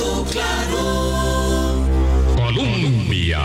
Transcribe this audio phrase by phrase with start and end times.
[0.00, 1.84] Hablando claro.
[2.36, 3.40] Colombia.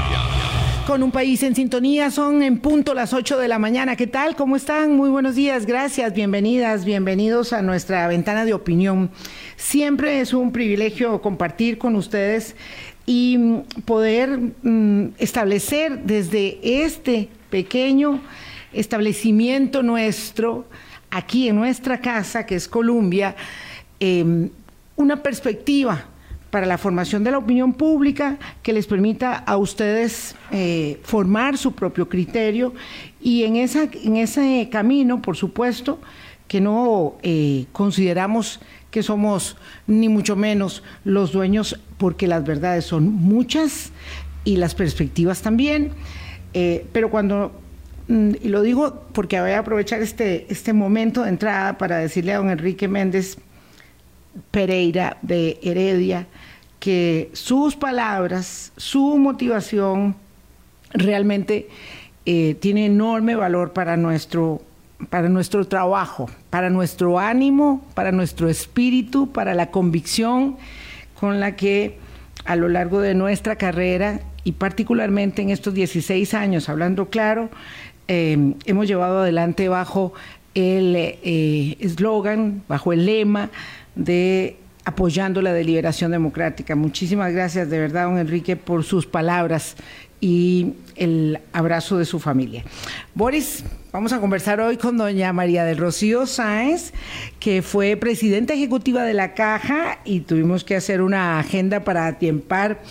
[0.88, 3.97] Con un país en sintonía, son en punto las 8 de la mañana.
[3.97, 4.35] ¿Qué tal?
[4.35, 4.95] ¿Cómo están?
[4.95, 9.09] Muy buenos días, gracias, bienvenidas, bienvenidos a nuestra ventana de opinión.
[9.57, 12.55] Siempre es un privilegio compartir con ustedes
[13.05, 13.37] y
[13.83, 18.21] poder mm, establecer desde este pequeño
[18.71, 20.65] establecimiento nuestro,
[21.09, 23.35] aquí en nuestra casa, que es Colombia,
[23.99, 24.49] em,
[24.95, 26.05] una perspectiva
[26.55, 31.73] para la formación de la opinión pública que les permita a ustedes eh, formar su
[31.73, 32.73] propio criterio.
[33.20, 35.99] Y en, esa, en ese camino, por supuesto,
[36.47, 43.11] que no eh, consideramos que somos ni mucho menos los dueños porque las verdades son
[43.11, 43.91] muchas
[44.45, 45.91] y las perspectivas también,
[46.53, 47.52] eh, pero cuando
[48.08, 52.31] mm, y lo digo porque voy a aprovechar este, este momento de entrada para decirle
[52.31, 53.39] a don Enrique Méndez
[54.52, 56.27] Pereira de Heredia
[56.85, 60.16] que sus palabras, su motivación
[60.94, 61.67] realmente
[62.28, 64.61] eh, tiene enorme valor para nuestro,
[65.09, 70.58] para nuestro trabajo, para nuestro ánimo, para nuestro espíritu, para la convicción
[71.19, 71.97] con la que
[72.45, 77.50] a lo largo de nuestra carrera y particularmente en estos 16 años, hablando claro,
[78.08, 80.13] eh, hemos llevado adelante bajo
[80.53, 83.50] el eh, eslogan, bajo el lema
[83.95, 86.75] de apoyando la deliberación democrática.
[86.75, 89.75] Muchísimas gracias de verdad, don Enrique, por sus palabras
[90.22, 92.64] y el abrazo de su familia.
[93.13, 96.94] Boris, vamos a conversar hoy con doña María del Rocío Sáenz,
[97.39, 102.81] que fue presidenta ejecutiva de la Caja y tuvimos que hacer una agenda para atiempar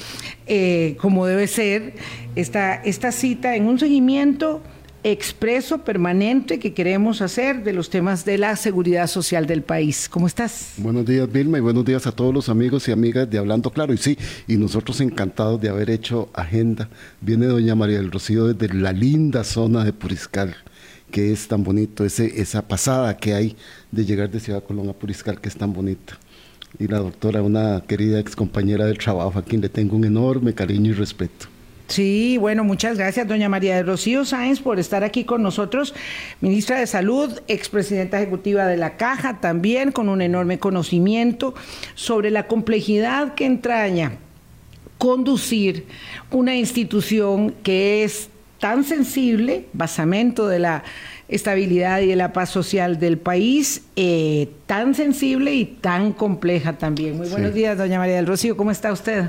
[0.47, 1.95] eh, como debe ser
[2.37, 4.63] esta, esta cita en un seguimiento
[5.05, 10.09] expreso, permanente que queremos hacer de los temas de la seguridad social del país.
[10.09, 10.73] ¿Cómo estás?
[10.79, 13.93] Buenos días, Vilma, y buenos días a todos los amigos y amigas de Hablando Claro.
[13.93, 14.17] Y sí,
[14.49, 16.89] y nosotros encantados de haber hecho agenda.
[17.21, 20.57] Viene doña María del Rocío desde la linda zona de Puriscal,
[21.11, 23.57] que es tan bonito, ese, esa pasada que hay
[23.93, 26.19] de llegar de Ciudad Colón a Puriscal, que es tan bonita.
[26.79, 30.55] Y la doctora, una querida ex compañera del trabajo, a quien le tengo un enorme
[30.55, 31.54] cariño y respeto.
[31.87, 35.95] Sí, bueno, muchas gracias, doña María de Rocío Sáenz, por estar aquí con nosotros,
[36.41, 41.55] ministra de Salud, expresidenta ejecutiva de la Caja, también con un enorme conocimiento
[41.95, 44.13] sobre la complejidad que entraña
[44.97, 45.87] conducir
[46.31, 50.85] una institución que es tan sensible, basamento de la
[51.29, 57.19] estabilidad y de la paz social del país, eh, tan sensible y tan compleja también.
[57.19, 59.25] Muy buenos días, doña María del Rocío, ¿cómo está usted?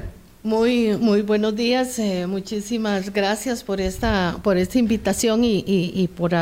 [0.46, 1.98] Muy, muy buenos días.
[1.98, 6.36] Eh, muchísimas gracias por esta, por esta invitación y, y, por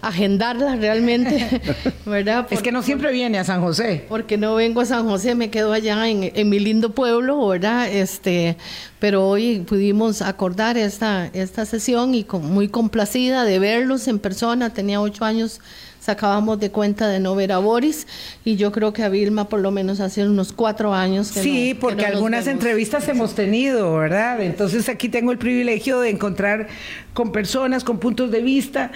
[0.00, 1.60] agendarla realmente,
[2.06, 2.46] ¿verdad?
[2.48, 4.06] es que no siempre viene a San José.
[4.08, 7.86] Porque no vengo a San José, me quedo allá en, en, mi lindo pueblo, ¿verdad?
[7.86, 8.56] Este,
[8.98, 14.70] pero hoy pudimos acordar esta, esta sesión y con, muy complacida de verlos en persona.
[14.70, 15.60] Tenía ocho años
[16.04, 18.06] sacábamos de cuenta de no ver a Boris
[18.44, 21.32] y yo creo que a Vilma por lo menos hace unos cuatro años.
[21.32, 24.42] Que sí, porque algunas entrevistas hemos tenido, ¿verdad?
[24.42, 26.68] Entonces aquí tengo el privilegio de encontrar
[27.14, 28.92] con personas, con puntos de vista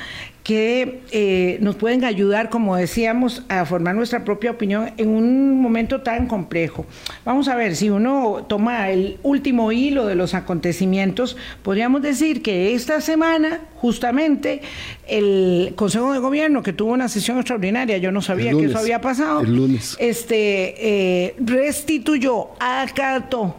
[0.48, 6.00] que eh, nos pueden ayudar, como decíamos, a formar nuestra propia opinión en un momento
[6.00, 6.86] tan complejo.
[7.26, 12.74] Vamos a ver, si uno toma el último hilo de los acontecimientos, podríamos decir que
[12.74, 14.62] esta semana, justamente,
[15.06, 19.02] el Consejo de Gobierno, que tuvo una sesión extraordinaria, yo no sabía que eso había
[19.02, 19.98] pasado, el lunes.
[20.00, 23.54] Este, eh, restituyó, acató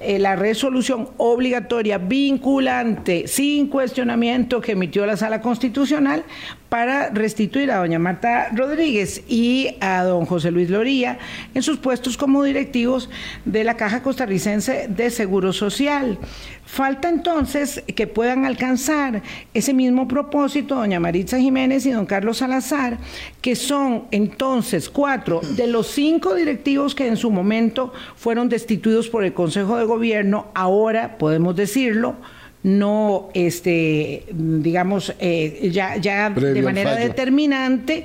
[0.00, 6.24] eh, la resolución obligatoria vinculante sin cuestionamiento que emitió la Sala Constitucional
[6.70, 11.18] para restituir a doña Marta Rodríguez y a don José Luis Loría
[11.52, 13.10] en sus puestos como directivos
[13.44, 16.18] de la Caja Costarricense de Seguro Social.
[16.64, 19.22] Falta entonces que puedan alcanzar
[19.52, 22.98] ese mismo propósito doña Maritza Jiménez y don Carlos Salazar,
[23.40, 29.24] que son entonces cuatro de los cinco directivos que en su momento fueron destituidos por
[29.24, 32.14] el Consejo de Gobierno, ahora podemos decirlo,
[32.62, 38.04] no, este, digamos, eh, ya, ya de manera determinante,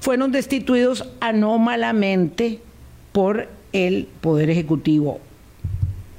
[0.00, 2.60] fueron destituidos anómalamente
[3.12, 5.20] por el Poder Ejecutivo.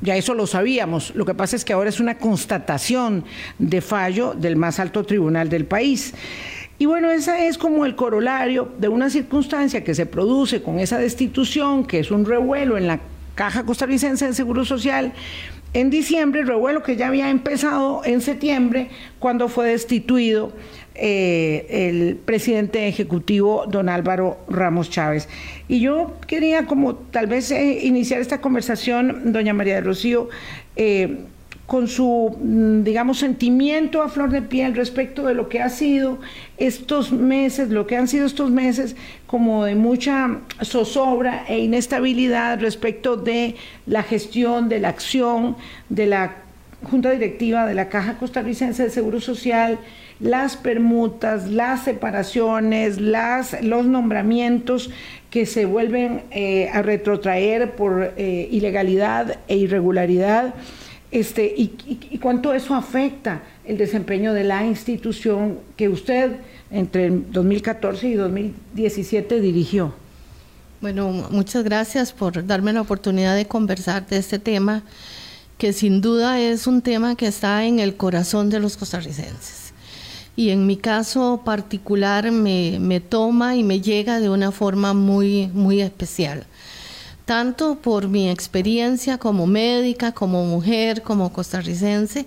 [0.02, 1.14] Ya eso lo sabíamos.
[1.16, 3.26] Lo que pasa es que ahora es una constatación
[3.58, 6.14] de fallo del más alto tribunal del país.
[6.80, 11.00] Y bueno, esa es como el corolario de una circunstancia que se produce con esa
[11.00, 13.00] destitución, que es un revuelo en la
[13.34, 15.14] Caja Costarricense de Seguro Social,
[15.78, 18.90] en diciembre, el revuelo que ya había empezado en septiembre,
[19.20, 20.52] cuando fue destituido
[20.96, 25.30] eh, el presidente ejecutivo don Álvaro Ramos Chávez.
[25.68, 30.30] Y yo quería como tal vez eh, iniciar esta conversación, doña María de Rocío,
[30.76, 31.26] eh,
[31.68, 36.18] con su, mm, digamos, sentimiento a flor de piel respecto de lo que ha sido
[36.58, 38.96] estos meses, lo que han sido estos meses
[39.28, 45.58] como de mucha zozobra e inestabilidad respecto de la gestión, de la acción
[45.90, 46.36] de la
[46.84, 49.78] Junta Directiva de la Caja Costarricense de Seguro Social,
[50.22, 54.90] las permutas, las separaciones, las, los nombramientos
[55.30, 60.54] que se vuelven eh, a retrotraer por eh, ilegalidad e irregularidad
[61.12, 66.38] este, y, cuánto eso afecta el desempeño de la institución que usted
[66.70, 69.94] entre 2014 y 2017 dirigió.
[70.82, 74.84] Bueno, muchas gracias por darme la oportunidad de conversar de este tema,
[75.58, 79.74] que sin duda es un tema que está en el corazón de los costarricenses.
[80.36, 85.48] Y en mi caso particular me, me toma y me llega de una forma muy,
[85.48, 86.46] muy especial
[87.28, 92.26] tanto por mi experiencia como médica, como mujer, como costarricense,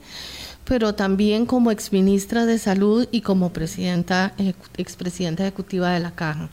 [0.66, 4.34] pero también como exministra de Salud y como presidenta,
[4.76, 6.50] expresidenta ejecutiva de la Caja.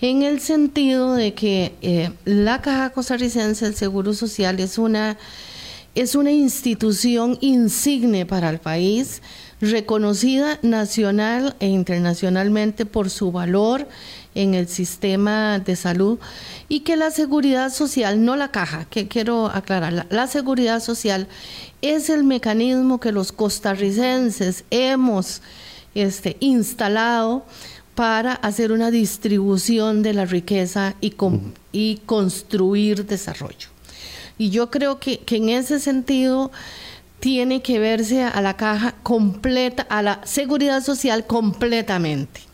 [0.00, 5.16] En el sentido de que eh, la Caja Costarricense del Seguro Social es una,
[5.94, 9.22] es una institución insigne para el país,
[9.60, 13.86] reconocida nacional e internacionalmente por su valor
[14.34, 16.18] en el sistema de salud
[16.68, 21.28] y que la seguridad social, no la caja, que quiero aclarar, la, seguridad social
[21.82, 25.42] es el mecanismo que los costarricenses hemos
[25.94, 27.44] este, instalado
[27.94, 31.14] para hacer una distribución de la riqueza y,
[31.72, 33.68] y construir desarrollo.
[34.38, 36.52] Y yo creo que, que en ese sentido
[37.20, 42.47] tiene que verse a la caja completa, a la seguridad social completamente.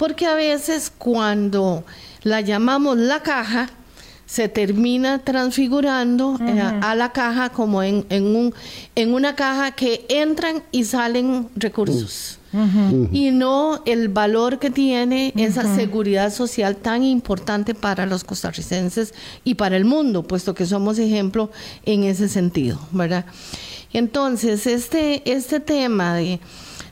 [0.00, 1.84] Porque a veces cuando
[2.22, 3.68] la llamamos la caja,
[4.24, 8.54] se termina transfigurando eh, a la caja como en, un,
[8.94, 12.38] en una caja que entran y salen recursos.
[13.12, 19.12] Y no el valor que tiene esa seguridad social tan importante para los costarricenses
[19.44, 21.50] y para el mundo, puesto que somos ejemplo
[21.84, 23.26] en ese sentido, ¿verdad?
[23.92, 26.40] Entonces, este, este tema de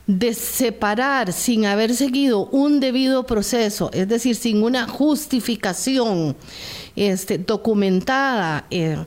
[0.09, 6.35] de separar sin haber seguido un debido proceso, es decir, sin una justificación
[6.95, 8.97] este, documentada, eh,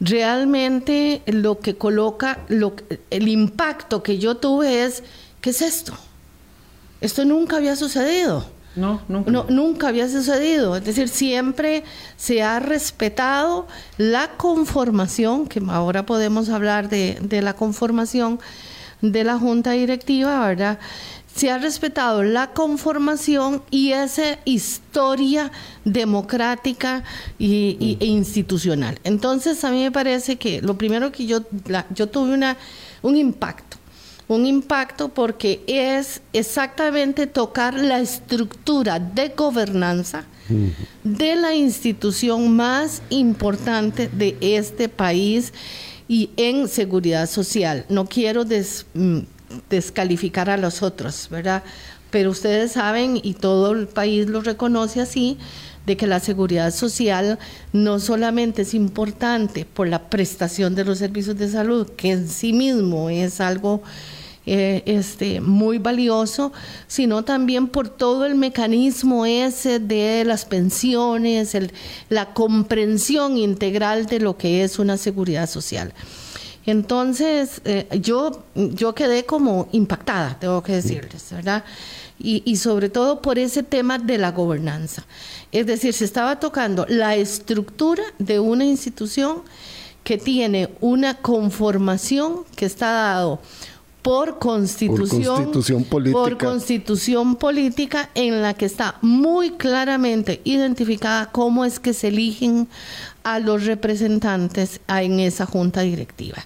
[0.00, 2.74] realmente lo que coloca, lo,
[3.10, 5.04] el impacto que yo tuve es,
[5.40, 5.92] ¿qué es esto?
[7.00, 8.44] Esto nunca había sucedido.
[8.74, 9.30] No, nunca.
[9.30, 10.74] No, nunca había sucedido.
[10.74, 11.84] Es decir, siempre
[12.16, 13.68] se ha respetado
[13.98, 18.40] la conformación, que ahora podemos hablar de, de la conformación,
[19.02, 20.78] de la Junta Directiva, ¿verdad?
[21.34, 25.50] Se ha respetado la conformación y esa historia
[25.84, 27.04] democrática
[27.38, 28.98] y, e institucional.
[29.04, 31.42] Entonces, a mí me parece que lo primero que yo,
[31.94, 32.56] yo tuve una,
[33.02, 33.76] un impacto,
[34.26, 40.24] un impacto porque es exactamente tocar la estructura de gobernanza
[41.04, 45.52] de la institución más importante de este país
[46.10, 47.86] y en seguridad social.
[47.88, 49.18] No quiero mm,
[49.70, 51.62] descalificar a los otros, ¿verdad?
[52.10, 55.38] Pero ustedes saben, y todo el país lo reconoce así,
[55.86, 57.38] de que la seguridad social
[57.72, 62.52] no solamente es importante por la prestación de los servicios de salud, que en sí
[62.52, 63.80] mismo es algo
[64.46, 66.52] eh, este, muy valioso,
[66.86, 71.54] sino también por todo el mecanismo ese de las pensiones,
[72.08, 75.92] la comprensión integral de lo que es una seguridad social.
[76.64, 81.64] Entonces, eh, yo, yo quedé como impactada, tengo que decirles, ¿verdad?
[82.18, 85.04] Y, y, sobre todo por ese tema de la gobernanza.
[85.52, 89.42] Es decir, se estaba tocando la estructura de una institución
[90.04, 93.40] que tiene una conformación que está dado
[94.02, 95.50] por constitución,
[96.12, 98.10] por constitución política.
[98.14, 102.68] en la que está muy claramente identificada cómo es que se eligen
[103.22, 106.38] a los representantes en esa junta directiva.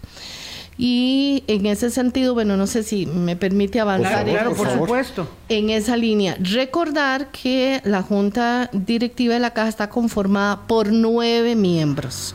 [0.77, 5.29] Y en ese sentido, bueno, no sé si me permite avanzar por supuesto.
[5.49, 6.37] en esa línea.
[6.41, 12.35] Recordar que la junta directiva de la Caja está conformada por nueve miembros.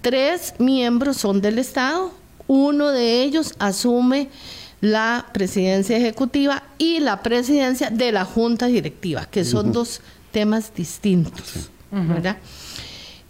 [0.00, 2.12] Tres miembros son del Estado,
[2.46, 4.28] uno de ellos asume
[4.80, 11.70] la presidencia ejecutiva y la presidencia de la junta directiva, que son dos temas distintos,
[11.90, 12.36] ¿verdad?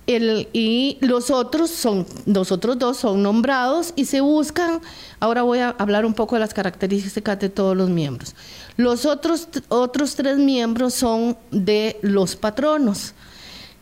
[0.06, 4.80] El, y los otros son, los otros dos son nombrados y se buscan,
[5.18, 8.35] ahora voy a hablar un poco de las características de todos los miembros.
[8.76, 13.14] Los otros, otros tres miembros son de los patronos.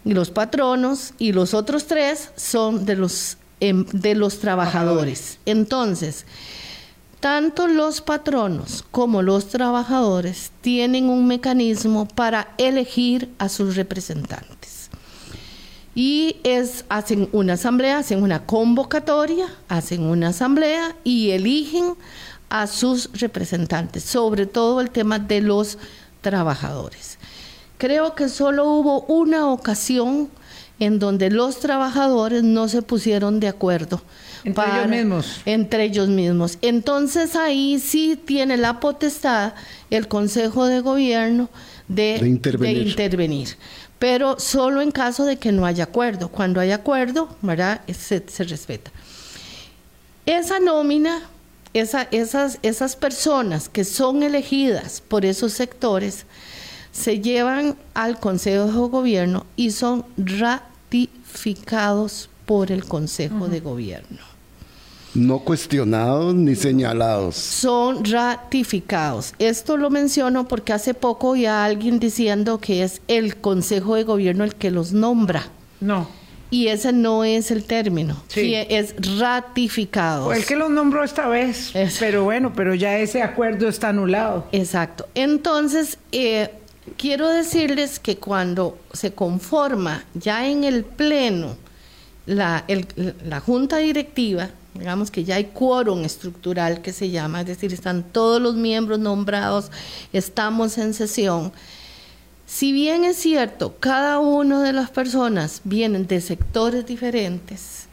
[0.05, 5.39] Y los patronos y los otros tres son de los, em, de los trabajadores.
[5.47, 6.27] Entonces,
[7.21, 14.91] tanto los patronos como los trabajadores tienen un mecanismo para elegir a sus representantes.
[15.95, 21.95] Y es, hacen una asamblea, hacen una convocatoria, hacen una asamblea y eligen
[22.49, 25.79] a sus representantes, sobre todo el tema de los
[26.21, 27.19] trabajadores.
[27.79, 30.29] Creo que solo hubo una ocasión
[30.83, 34.03] en donde los trabajadores no se pusieron de acuerdo
[34.45, 35.41] entre ellos mismos.
[35.45, 36.59] Entre ellos mismos.
[36.63, 39.55] Entonces ahí sí tiene la potestad
[39.91, 41.49] el Consejo de Gobierno
[41.89, 43.57] de, intervenir.
[43.99, 46.29] Pero solo en caso de que no haya acuerdo.
[46.29, 47.83] Cuando hay acuerdo, ¿verdad?
[47.87, 48.91] Se, se respeta.
[50.27, 51.23] Esa nómina,
[51.75, 56.27] esa, esas, esas personas que son elegidas por esos sectores,
[56.91, 60.05] se llevan al Consejo de Gobierno y son
[60.93, 64.19] ratificados por el Consejo de Gobierno.
[65.15, 67.37] No cuestionados ni señalados.
[67.37, 69.35] Son ratificados.
[69.39, 74.45] Esto lo menciono porque hace poco ya alguien diciendo que es el Consejo de Gobierno
[74.45, 75.49] el que los nombra.
[75.81, 76.09] No.
[76.51, 78.23] Y ese no es el término.
[78.29, 78.55] Sí.
[78.55, 80.27] es ratificado.
[80.27, 81.73] O el que los nombró esta vez.
[81.99, 84.47] Pero bueno, pero ya ese acuerdo está anulado.
[84.53, 85.09] Exacto.
[85.15, 86.51] Entonces, eh,
[86.97, 91.57] quiero decirles que cuando se conforma ya en el Pleno
[92.27, 92.65] la,
[93.25, 98.03] la Junta Directiva, digamos que ya hay quórum estructural que se llama, es decir, están
[98.03, 99.71] todos los miembros nombrados,
[100.13, 101.53] estamos en sesión.
[102.47, 107.87] Si bien es cierto, cada una de las personas vienen de sectores diferentes,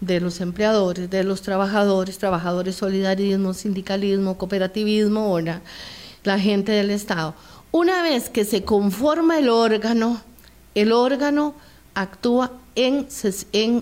[0.00, 5.62] de los empleadores, de los trabajadores, trabajadores solidarismo, sindicalismo, cooperativismo, ahora
[6.24, 7.34] la gente del Estado.
[7.72, 10.20] Una vez que se conforma el órgano,
[10.74, 11.54] el órgano
[11.94, 13.06] actúa en,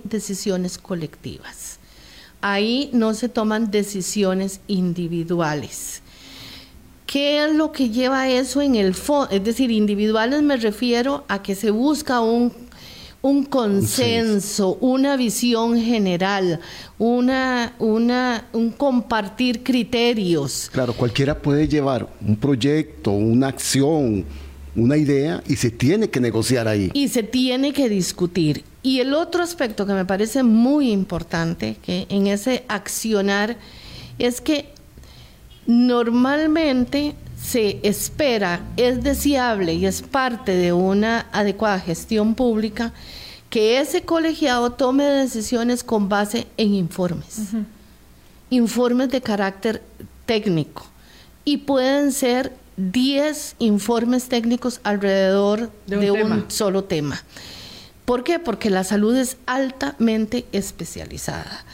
[0.04, 1.78] decisiones colectivas
[2.40, 6.02] ahí no se toman decisiones individuales.
[7.06, 9.30] ¿Qué es lo que lleva eso en el fondo?
[9.30, 12.52] Es decir, individuales me refiero a que se busca un,
[13.20, 16.60] un consenso, una visión general,
[16.98, 20.70] una, una, un compartir criterios.
[20.72, 24.24] Claro, cualquiera puede llevar un proyecto, una acción,
[24.76, 26.90] una idea y se tiene que negociar ahí.
[26.94, 28.64] Y se tiene que discutir.
[28.82, 33.56] Y el otro aspecto que me parece muy importante que en ese accionar
[34.18, 34.70] es que
[35.66, 42.92] normalmente se espera, es deseable y es parte de una adecuada gestión pública
[43.50, 47.40] que ese colegiado tome decisiones con base en informes,
[48.50, 49.82] informes de carácter
[50.26, 50.84] técnico
[51.44, 57.22] y pueden ser 10 informes técnicos alrededor de un, solo tema.
[58.04, 58.38] ¿Por qué?
[58.38, 61.64] Porque la salud es altamente especializada.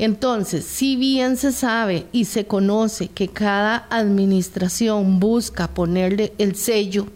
[0.00, 7.06] Entonces, si bien se sabe y se conoce que cada administración busca ponerle el sello,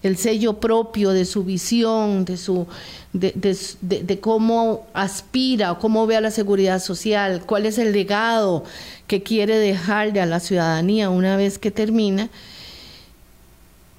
[0.00, 2.68] el sello propio de su visión, de su
[3.12, 8.62] de, cómo aspira o cómo ve a la seguridad social, cuál es el legado
[9.08, 12.30] que quiere dejarle a la ciudadanía una vez que termina,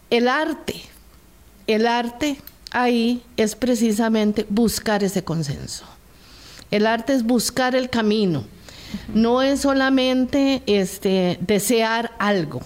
[0.10, 0.84] el arte,
[1.68, 2.38] el arte
[2.72, 5.95] ahí es precisamente buscar ese consenso.
[6.76, 8.44] El arte es buscar el camino.
[9.14, 12.60] No es solamente este, desear algo.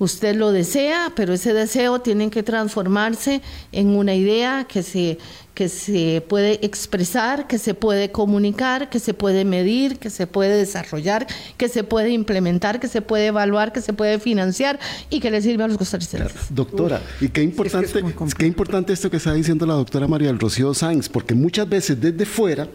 [0.00, 3.40] Usted lo desea, pero ese deseo tiene que transformarse
[3.70, 5.18] en una idea que se,
[5.54, 10.56] que se puede expresar, que se puede comunicar, que se puede medir, que se puede
[10.56, 14.80] desarrollar, que se puede implementar, que se puede evaluar, que se puede financiar
[15.10, 16.32] y que le sirve a los costarricenses.
[16.50, 18.04] Doctora, y qué importante,
[18.36, 22.00] qué importante esto que está diciendo la doctora María del Rocío Sáenz, porque muchas veces
[22.00, 22.68] desde fuera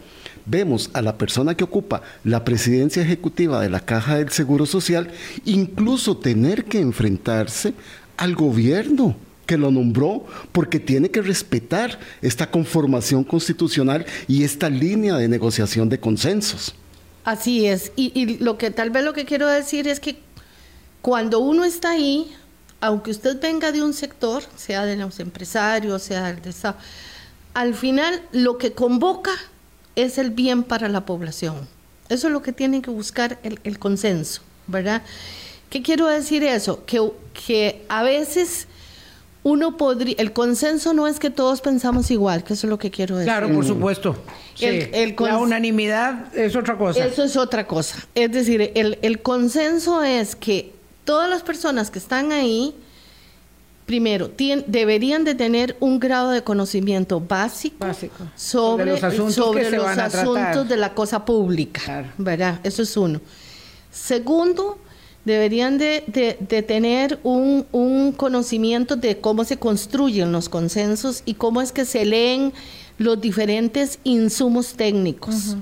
[0.46, 5.10] vemos a la persona que ocupa la presidencia ejecutiva de la Caja del Seguro Social
[5.44, 7.74] incluso tener que enfrentarse
[8.16, 15.16] al gobierno que lo nombró porque tiene que respetar esta conformación constitucional y esta línea
[15.16, 16.74] de negociación de consensos.
[17.24, 17.92] Así es.
[17.96, 20.18] Y, lo que tal vez lo que quiero decir es que
[21.00, 22.32] cuando uno está ahí,
[22.80, 26.76] aunque usted venga de un sector, sea de los empresarios, sea del Estado,
[27.54, 29.30] al final lo que convoca
[29.96, 31.68] es el bien para la población.
[32.08, 35.02] Eso es lo que tiene que buscar el, el consenso, ¿verdad?
[35.70, 36.84] ¿Qué quiero decir eso?
[36.86, 37.00] Que,
[37.46, 38.66] que a veces
[39.42, 42.90] uno podría, el consenso no es que todos pensamos igual, que eso es lo que
[42.90, 43.30] quiero decir.
[43.32, 44.16] Claro, por supuesto.
[44.54, 44.66] Sí.
[44.66, 47.04] El- el la unanimidad es otra cosa.
[47.04, 47.98] Eso es otra cosa.
[48.14, 50.72] Es decir, el, el consenso es que
[51.04, 52.74] todas las personas que están ahí,
[53.86, 58.16] primero, tien- deberían de tener un grado de conocimiento básico, Básico.
[58.36, 61.80] sobre, Sobre los asuntos sobre los de la cosa pública.
[61.84, 62.08] Claro.
[62.18, 62.60] ¿Verdad?
[62.64, 63.20] Eso es uno.
[63.90, 64.78] Segundo,
[65.24, 71.34] deberían de, de- de tener un, un conocimiento de cómo se construyen los consensos y
[71.34, 72.52] cómo es que se leen
[72.98, 75.56] los diferentes insumos técnicos.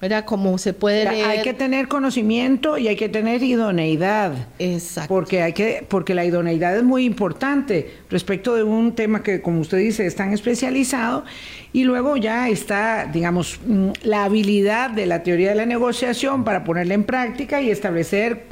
[0.00, 0.24] ¿Verdad?
[0.24, 1.26] Como se puede leer.
[1.26, 4.46] hay que tener conocimiento y hay que tener idoneidad.
[4.60, 5.08] Exacto.
[5.08, 9.60] Porque hay que, porque la idoneidad es muy importante respecto de un tema que, como
[9.60, 11.24] usted dice, es tan especializado.
[11.72, 16.62] Y luego ya está, digamos, mm, la habilidad de la teoría de la negociación para
[16.62, 18.44] ponerla en práctica y establecer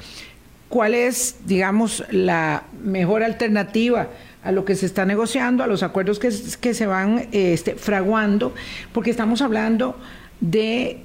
[0.68, 4.08] cuál es, digamos, la mejor alternativa
[4.42, 8.54] a lo que se está negociando, a los acuerdos que, que se van este, fraguando,
[8.92, 9.96] porque estamos hablando
[10.40, 11.00] de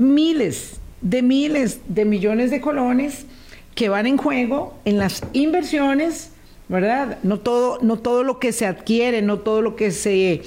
[0.00, 3.26] miles, de miles de millones de colones
[3.74, 6.32] que van en juego en las inversiones,
[6.68, 7.18] ¿verdad?
[7.22, 10.42] No todo, no todo lo que se adquiere, no todo lo que se eh,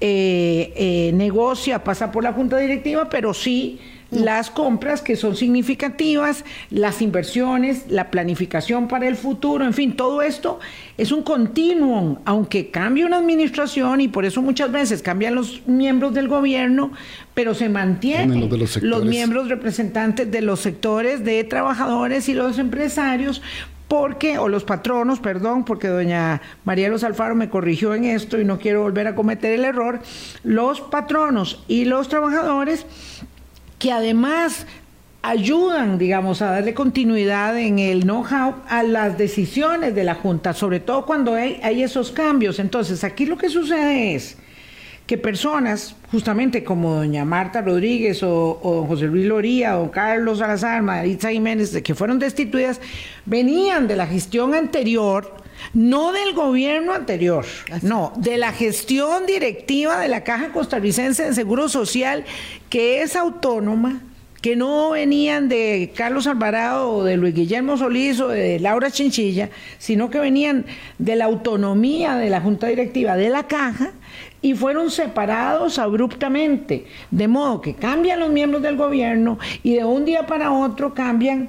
[0.00, 3.78] eh, negocia pasa por la junta directiva, pero sí
[4.10, 10.22] las compras que son significativas, las inversiones, la planificación para el futuro, en fin, todo
[10.22, 10.60] esto
[10.96, 16.14] es un continuum, aunque cambie una administración y por eso muchas veces cambian los miembros
[16.14, 16.92] del gobierno,
[17.34, 23.42] pero se mantienen Los los miembros representantes de los sectores de trabajadores y los empresarios
[23.88, 28.44] porque, o los patronos, perdón, porque doña María Los Alfaro me corrigió en esto y
[28.44, 30.00] no quiero volver a cometer el error,
[30.42, 32.86] los patronos y los trabajadores
[33.78, 34.66] que además
[35.24, 40.80] ayudan, digamos, a darle continuidad en el know-how a las decisiones de la Junta, sobre
[40.80, 42.58] todo cuando hay, hay esos cambios.
[42.58, 44.36] Entonces, aquí lo que sucede es
[45.06, 50.40] que personas, justamente como doña Marta Rodríguez o, o don José Luis Loría o Carlos
[50.40, 52.82] Salazar, Maritza Jiménez, que fueron destituidas,
[53.24, 55.34] venían de la gestión anterior,
[55.72, 57.46] no del gobierno anterior,
[57.80, 62.26] no, de la gestión directiva de la Caja Costarricense de Seguro Social,
[62.68, 64.02] que es autónoma,
[64.44, 69.48] que no venían de Carlos Alvarado o de Luis Guillermo Solís o de Laura Chinchilla,
[69.78, 70.66] sino que venían
[70.98, 73.92] de la autonomía de la Junta Directiva de la Caja
[74.42, 80.04] y fueron separados abruptamente, de modo que cambian los miembros del gobierno y de un
[80.04, 81.48] día para otro cambian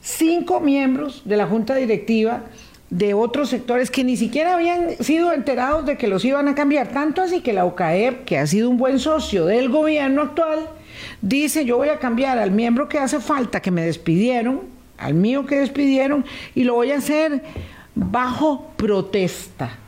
[0.00, 2.44] cinco miembros de la Junta Directiva
[2.88, 6.88] de otros sectores que ni siquiera habían sido enterados de que los iban a cambiar,
[6.92, 10.60] tanto así que la UCAEP, que ha sido un buen socio del gobierno actual,
[11.22, 14.60] dice yo voy a cambiar al miembro que hace falta, que me despidieron,
[14.98, 17.42] al mío que despidieron, y lo voy a hacer
[17.94, 19.78] bajo protesta.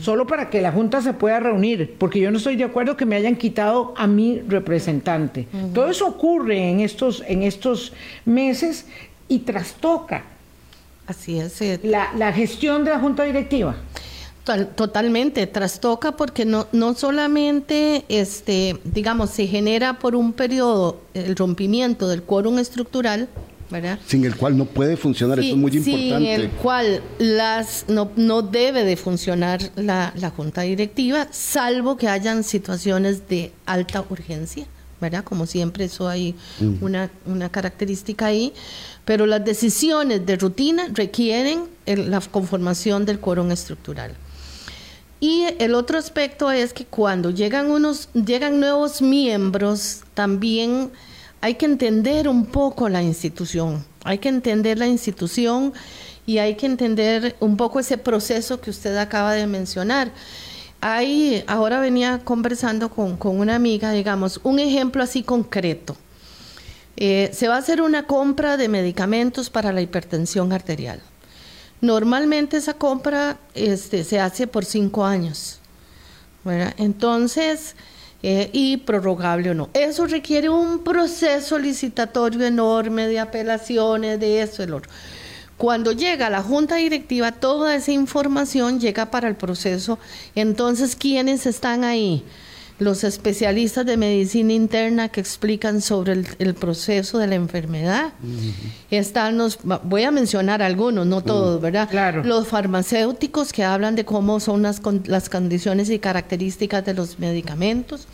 [0.00, 3.04] Solo para que la Junta se pueda reunir, porque yo no estoy de acuerdo que
[3.04, 5.48] me hayan quitado a mi representante.
[5.74, 7.92] Todo eso ocurre en estos, en estos
[8.24, 8.86] meses
[9.26, 10.22] y trastoca
[11.08, 11.60] Así es.
[11.82, 13.74] la, la gestión de la Junta Directiva.
[14.48, 21.36] Tal- Totalmente, trastoca porque no, no solamente, este, digamos, se genera por un periodo el
[21.36, 23.28] rompimiento del quórum estructural,
[23.70, 23.98] ¿verdad?
[24.06, 25.38] sin el cual no puede funcionar.
[25.38, 26.34] Eso es muy sin importante.
[26.34, 32.42] el cual las, no, no debe de funcionar la, la junta directiva, salvo que hayan
[32.42, 34.66] situaciones de alta urgencia,
[34.98, 35.24] ¿verdad?
[35.24, 36.34] Como siempre, eso hay
[36.80, 38.54] una, una característica ahí,
[39.04, 44.14] pero las decisiones de rutina requieren el- la conformación del quórum estructural.
[45.20, 50.92] Y el otro aspecto es que cuando llegan unos, llegan nuevos miembros, también
[51.40, 53.84] hay que entender un poco la institución.
[54.04, 55.72] Hay que entender la institución
[56.26, 60.12] y hay que entender un poco ese proceso que usted acaba de mencionar.
[60.80, 65.96] Hay, ahora venía conversando con, con una amiga, digamos, un ejemplo así concreto.
[66.96, 71.00] Eh, se va a hacer una compra de medicamentos para la hipertensión arterial.
[71.80, 75.58] Normalmente esa compra este, se hace por cinco años.
[76.44, 76.74] ¿verdad?
[76.78, 77.74] Entonces,
[78.22, 79.70] eh, y prorrogable o no.
[79.74, 84.90] Eso requiere un proceso licitatorio enorme de apelaciones, de eso, el otro.
[85.56, 89.98] Cuando llega a la junta directiva, toda esa información llega para el proceso.
[90.34, 92.24] Entonces, ¿quiénes están ahí?
[92.78, 98.12] Los especialistas de medicina interna que explican sobre el, el proceso de la enfermedad.
[98.90, 101.88] Están los, voy a mencionar algunos, no todos, ¿verdad?
[101.90, 102.22] Claro.
[102.22, 108.06] Los farmacéuticos que hablan de cómo son las, las condiciones y características de los medicamentos.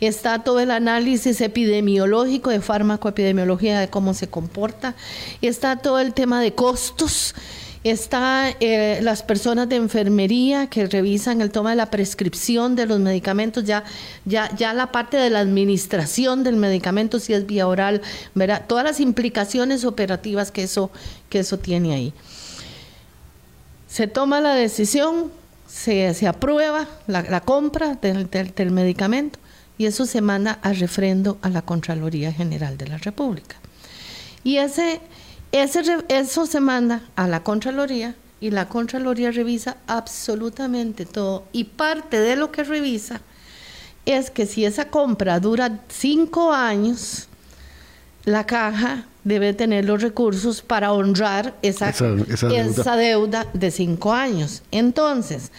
[0.00, 4.94] Está todo el análisis epidemiológico de fármacoepidemiología de cómo se comporta.
[5.42, 7.34] Está todo el tema de costos
[7.82, 13.00] Está eh, las personas de enfermería que revisan el toma de la prescripción de los
[13.00, 13.84] medicamentos, ya,
[14.26, 18.02] ya, ya la parte de la administración del medicamento, si es vía oral,
[18.34, 18.66] ¿verdad?
[18.66, 20.90] todas las implicaciones operativas que eso,
[21.30, 22.12] que eso tiene ahí.
[23.88, 25.32] Se toma la decisión,
[25.66, 29.38] se, se aprueba la, compra del, del, del medicamento
[29.78, 33.56] y eso se manda a refrendo a la Contraloría General de la República.
[34.44, 35.00] Y ese
[35.52, 41.44] ese, eso se manda a la Contraloría y la Contraloría revisa absolutamente todo.
[41.52, 43.20] Y parte de lo que revisa
[44.06, 47.28] es que si esa compra dura cinco años,
[48.24, 52.80] la caja debe tener los recursos para honrar esa, esa, esa, deuda.
[52.80, 53.46] esa, deuda.
[53.52, 54.62] de cinco años.
[54.70, 55.50] Entonces,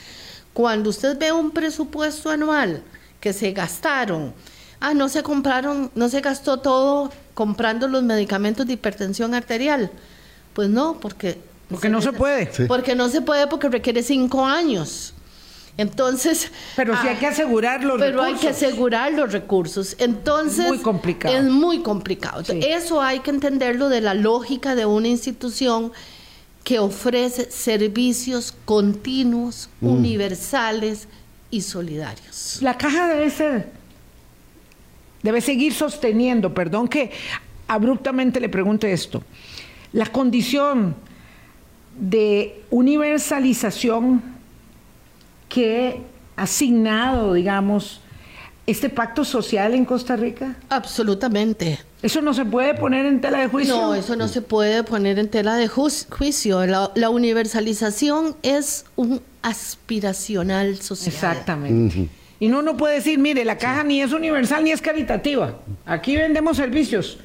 [0.53, 2.81] cuando usted ve un presupuesto anual
[3.19, 4.33] que se gastaron,
[4.79, 9.89] ah, no se compraron, no se gastó todo comprando los medicamentos de hipertensión arterial.
[10.53, 11.39] Pues no, porque...
[11.71, 12.67] Porque no se puede.
[12.67, 15.15] Porque no se puede porque requiere cinco años.
[15.75, 16.51] Entonces...
[16.75, 18.35] Pero sí hay que asegurar los pero recursos.
[18.35, 19.95] hay que asegurar los recursos.
[19.97, 20.65] Entonces...
[20.65, 21.35] Es muy complicado.
[21.35, 22.45] Es muy complicado.
[22.45, 22.59] Sí.
[22.61, 25.91] Eso hay que entenderlo de la lógica de una institución
[26.63, 29.87] que ofrece servicios continuos, mm.
[29.87, 31.07] universales
[31.49, 32.59] y solidarios.
[32.61, 33.80] La caja debe ser
[35.23, 37.11] debe seguir sosteniendo, perdón que
[37.67, 39.23] abruptamente le pregunte esto,
[39.93, 40.95] la condición
[41.99, 44.21] de universalización
[45.49, 46.01] que
[46.35, 48.01] ha asignado, digamos,
[48.67, 50.55] este pacto social en Costa Rica?
[50.69, 51.79] Absolutamente.
[52.01, 53.75] ¿Eso no se puede poner en tela de juicio?
[53.75, 56.65] No, eso no se puede poner en tela de juicio.
[56.65, 61.13] La, la universalización es un aspiracional social.
[61.13, 61.99] Exactamente.
[61.99, 62.09] Uh -huh.
[62.41, 63.87] Y no uno puede decir, mire, la caja sí.
[63.87, 65.59] ni es universal ni es caritativa.
[65.85, 67.19] Aquí vendemos servicios.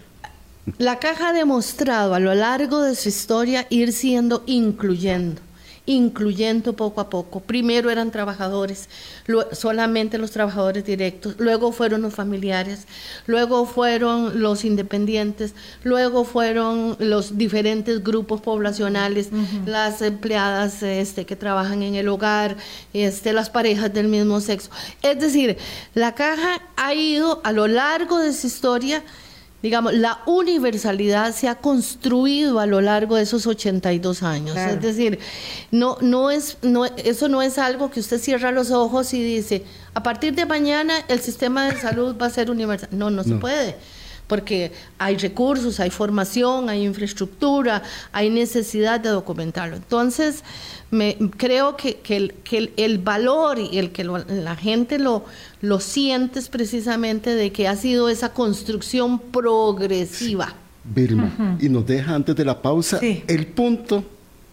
[0.76, 5.40] La caja ha demostrado a lo largo de su historia ir siendo incluyendo,
[5.87, 7.40] incluyendo poco a poco.
[7.40, 8.88] Primero eran trabajadores,
[9.53, 12.87] solamente los trabajadores directos, luego fueron los familiares,
[13.27, 19.66] luego fueron los independientes, luego fueron los diferentes grupos poblacionales, uh -huh.
[19.66, 22.57] las empleadas este, que trabajan en el hogar,
[22.92, 24.70] este, las parejas del mismo sexo.
[25.03, 25.57] Es decir,
[25.94, 29.03] la caja ha ido a lo largo de su historia
[29.66, 34.52] digamos, la universalidad se ha construido a lo largo de esos 82 años.
[34.52, 34.74] Claro.
[34.74, 35.18] Es decir,
[35.72, 39.64] no, no es, no, eso no es algo que usted cierra los ojos y dice,
[39.92, 42.90] a partir de mañana el sistema de salud va a ser universal.
[42.92, 43.24] No, no, no.
[43.24, 43.74] se puede
[44.27, 49.77] porque hay recursos, hay formación, hay infraestructura, hay necesidad de documentarlo.
[49.77, 50.43] Entonces,
[50.91, 54.99] me, creo que, que, el, que el, el, valor y el que lo, la gente
[54.99, 55.25] lo,
[55.61, 60.55] lo siente es precisamente de que ha sido esa construcción progresiva.
[60.85, 61.65] Vilma, uh -huh.
[61.65, 63.25] y nos deja antes de la pausa sí.
[63.27, 64.05] el punto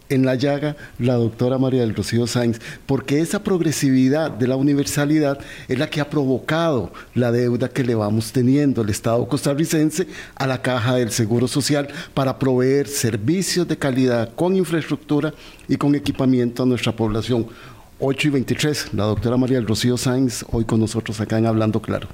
[0.08, 5.38] en la llaga la doctora María del Rocío Sáenz, porque esa progresividad de la universalidad
[5.68, 10.46] es la que ha provocado la deuda que le vamos teniendo el Estado costarricense a
[10.46, 15.32] la Caja del Seguro Social para proveer servicios de calidad con infraestructura
[15.68, 17.46] y con equipamiento a nuestra población.
[18.00, 21.80] 8 y 23, la doctora María del Rocío Sáenz, hoy con nosotros acá en Hablando
[21.80, 22.08] Claro.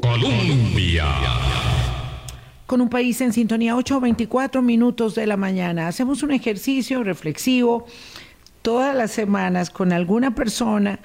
[0.00, 1.04] Colombia
[2.66, 5.88] con un país en sintonía 8 o 24 minutos de la mañana.
[5.88, 7.86] Hacemos un ejercicio reflexivo
[8.62, 10.98] todas las semanas con alguna persona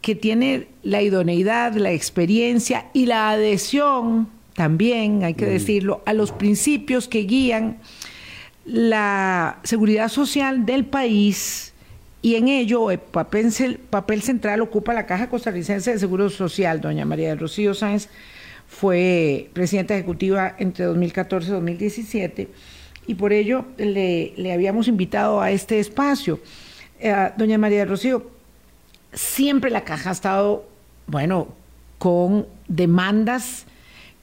[0.00, 5.50] que tiene la idoneidad, la experiencia y la adhesión también, hay que mm.
[5.50, 7.78] decirlo, a los principios que guían
[8.64, 11.72] la seguridad social del país
[12.20, 17.04] y en ello el papel, papel central ocupa la Caja Costarricense de Seguro Social, doña
[17.04, 18.08] María del Rocío Sáenz
[18.68, 22.48] fue presidenta ejecutiva entre 2014 y 2017
[23.08, 26.38] y por ello le, le habíamos invitado a este espacio.
[27.00, 28.30] Eh, doña María Rocío,
[29.12, 30.68] siempre la caja ha estado,
[31.06, 31.48] bueno,
[31.98, 33.66] con demandas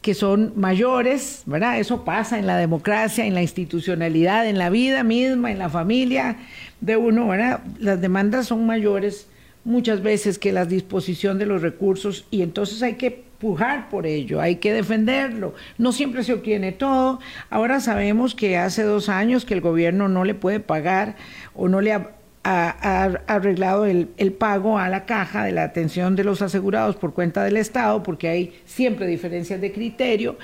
[0.01, 1.79] que son mayores, ¿verdad?
[1.79, 6.37] Eso pasa en la democracia, en la institucionalidad, en la vida misma, en la familia
[6.79, 7.61] de uno, ¿verdad?
[7.79, 9.27] Las demandas son mayores
[9.63, 14.41] muchas veces que la disposición de los recursos y entonces hay que pujar por ello,
[14.41, 15.53] hay que defenderlo.
[15.77, 17.19] No siempre se obtiene todo.
[17.49, 21.15] Ahora sabemos que hace dos años que el gobierno no le puede pagar
[21.53, 22.11] o no le ha,
[22.47, 27.43] arreglado el, el, pago a la caja de la atención de los asegurados por cuenta
[27.43, 30.37] del Estado, porque hay siempre diferencias de criterio.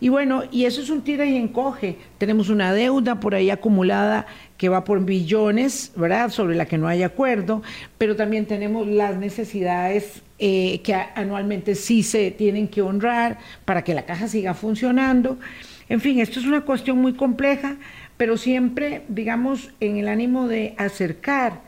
[0.00, 1.96] Y bueno, y eso es un tira y encoge.
[2.18, 4.26] Tenemos una deuda por ahí acumulada
[4.58, 6.30] que va por billones, ¿verdad?
[6.30, 7.62] Sobre la que no hay acuerdo,
[7.96, 13.94] pero también tenemos las necesidades eh, que anualmente sí se tienen que honrar para que
[13.94, 15.38] la caja siga funcionando.
[15.88, 17.76] En fin, esto es una cuestión muy compleja,
[18.16, 21.60] pero siempre, digamos, en el ánimo de acercar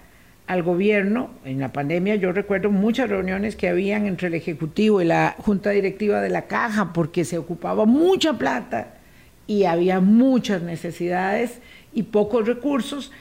[0.46, 1.31] al gobierno.
[1.44, 5.70] En la pandemia yo recuerdo muchas reuniones que habían entre el Ejecutivo y la Junta
[5.70, 8.94] Directiva de la Caja porque se ocupaba mucha plata
[9.46, 11.61] y había muchas necesidades
[11.92, 13.12] y pocos recursos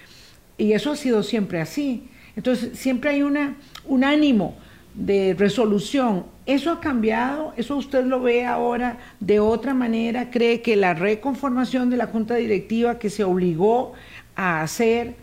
[0.58, 2.08] y eso ha sido siempre así.
[2.36, 3.55] Entonces siempre hay una,
[3.86, 4.55] un ánimo
[4.95, 6.25] de resolución.
[6.45, 7.53] ¿Eso ha cambiado?
[7.58, 10.29] ¿Eso usted lo ve ahora de otra manera?
[10.31, 13.93] ¿Cree que la reconformación de la Junta Directiva que se obligó
[14.36, 15.15] a hacer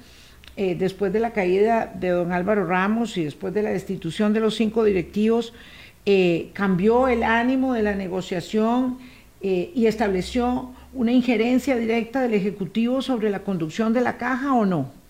[0.57, 4.41] eh, después de la caída de don Álvaro Ramos y después de la destitución de
[4.41, 5.55] los cinco directivos,
[6.05, 8.99] eh, cambió el ánimo de la negociación
[9.41, 14.67] eh, y estableció una injerencia directa del Ejecutivo sobre la conducción de la caja o
[14.67, 15.02] no?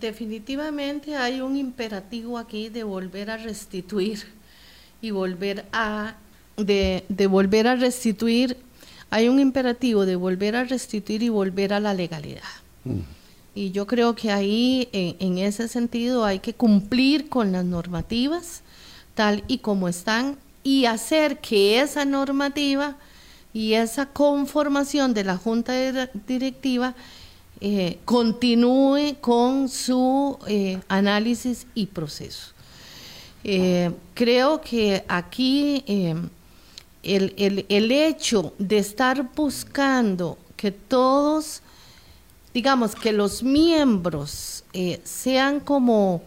[0.00, 4.22] Definitivamente hay un imperativo aquí de volver a restituir
[5.00, 6.16] y volver a
[6.58, 8.58] de, volver a restituir
[9.08, 12.42] hay un imperativo de volver a restituir y volver a la legalidad.
[12.84, 13.00] Mm.
[13.54, 18.62] Y yo creo que ahí, en, ese sentido, hay que cumplir con las normativas
[19.14, 22.96] tal y como están y hacer que esa normativa
[23.52, 25.74] y esa conformación de la Junta
[26.26, 26.94] Directiva
[27.64, 32.50] eh, continúe con su eh, análisis y proceso.
[33.44, 35.84] Eh, creo que aquí
[37.04, 41.62] el, el, hecho de estar buscando que todos,
[42.52, 44.64] digamos, que los miembros
[45.04, 46.20] sean como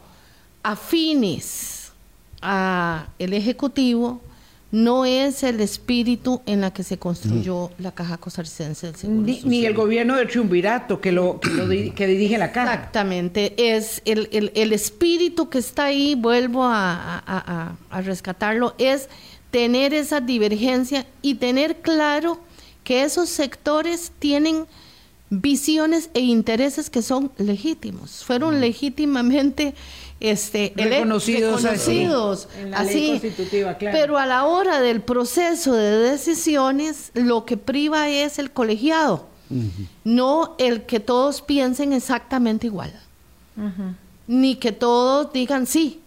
[0.63, 1.91] afines
[2.39, 4.21] al Ejecutivo,
[4.71, 9.41] no es el espíritu en la que se construyó la Caja Costarricense del Seguro ni,
[9.43, 12.73] ni, el gobierno de Triunvirato que lo, que, dirige la Caja.
[12.73, 19.08] Exactamente, es el, espíritu que está ahí, vuelvo a, rescatarlo, es
[19.51, 22.39] tener esa divergencia y tener claro
[22.84, 24.65] que esos sectores tienen
[25.30, 29.73] visiones e intereses que son legítimos, fueron legítimamente
[30.29, 33.21] este, reconocidos, así,
[33.79, 39.27] pero a la hora del proceso de decisiones lo que priva es el colegiado,
[40.03, 42.93] no el que todos piensen exactamente igual,
[44.27, 46.01] ni que todos digan sí,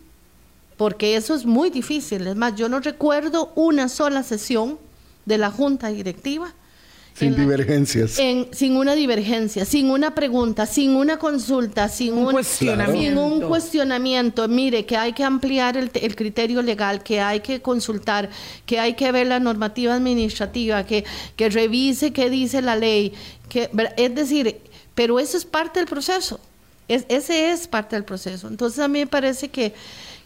[0.76, 2.26] porque eso es muy difícil.
[2.26, 4.78] Es más, yo no recuerdo una sola sesión
[5.26, 6.54] de la junta directiva
[7.18, 8.12] sin divergencias.
[8.12, 13.24] sin una divergencia, sin una pregunta, sin una consulta, sin un, cuestionamiento.
[13.24, 14.46] un cuestionamiento.
[14.48, 18.31] Mire, que hay que ampliar el, criterio legal, que hay que consultar,
[18.66, 21.04] que hay que ver la normativa administrativa, que,
[21.37, 23.12] que revise qué dice la ley.
[23.48, 24.57] Que, es decir,
[24.94, 26.40] pero eso es parte del proceso.
[26.87, 28.48] Es, ese es parte del proceso.
[28.48, 29.74] Entonces a mí me parece que,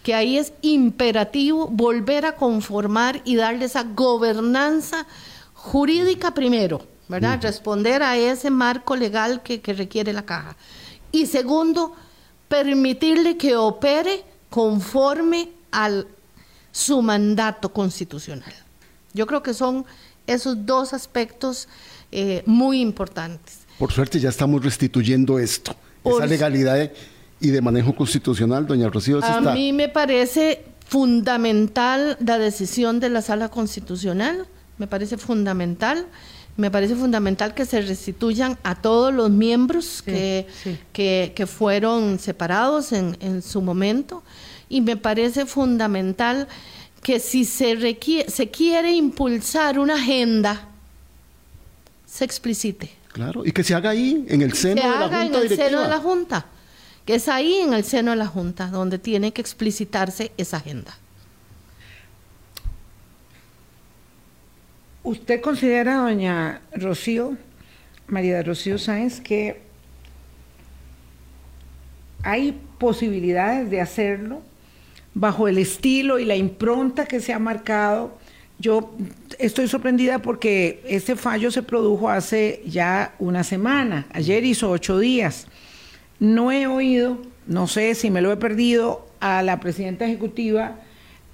[0.02, 5.06] que ahí es imperativo volver a conformar y darle esa gobernanza
[5.62, 7.40] jurídica primero, ¿verdad?
[7.40, 10.56] Responder a ese marco legal que, requiere la caja.
[11.12, 11.94] Y segundo,
[12.48, 16.02] permitirle que opere conforme a
[16.72, 18.52] su mandato constitucional.
[19.14, 19.86] Yo creo que son
[20.26, 21.68] esos dos aspectos
[22.10, 23.58] eh, muy importantes.
[23.78, 26.90] Por suerte ya estamos restituyendo esto, esa legalidad
[27.40, 29.22] y de manejo constitucional, doña Rocío.
[29.22, 34.48] A mí me parece fundamental la decisión de la Sala Constitucional
[34.82, 36.08] me parece fundamental.
[36.56, 40.48] Me parece fundamental que se restituyan a todos los miembros que,
[40.92, 44.24] Que, fueron separados en, en, su momento
[44.68, 46.48] y me parece fundamental
[47.00, 50.68] que si se, requiere, se quiere impulsar una agenda,
[52.04, 52.90] se explicite.
[53.12, 55.24] Claro, y que se haga ahí, en el seno de la Junta.
[55.24, 56.46] en el seno de la Junta,
[57.06, 60.98] que es ahí en el seno de la Junta donde tiene que explicitarse esa agenda.
[65.04, 67.36] ¿Usted considera, doña Rocío,
[68.06, 69.60] María de Rocío Sáenz, que
[72.22, 74.42] hay posibilidades de hacerlo
[75.14, 78.16] bajo el estilo y la impronta que se ha marcado?
[78.60, 78.94] Yo
[79.40, 85.48] estoy sorprendida porque este fallo se produjo hace ya una semana, ayer hizo ocho días.
[86.20, 90.76] No he oído, no sé si me lo he perdido, a la presidenta ejecutiva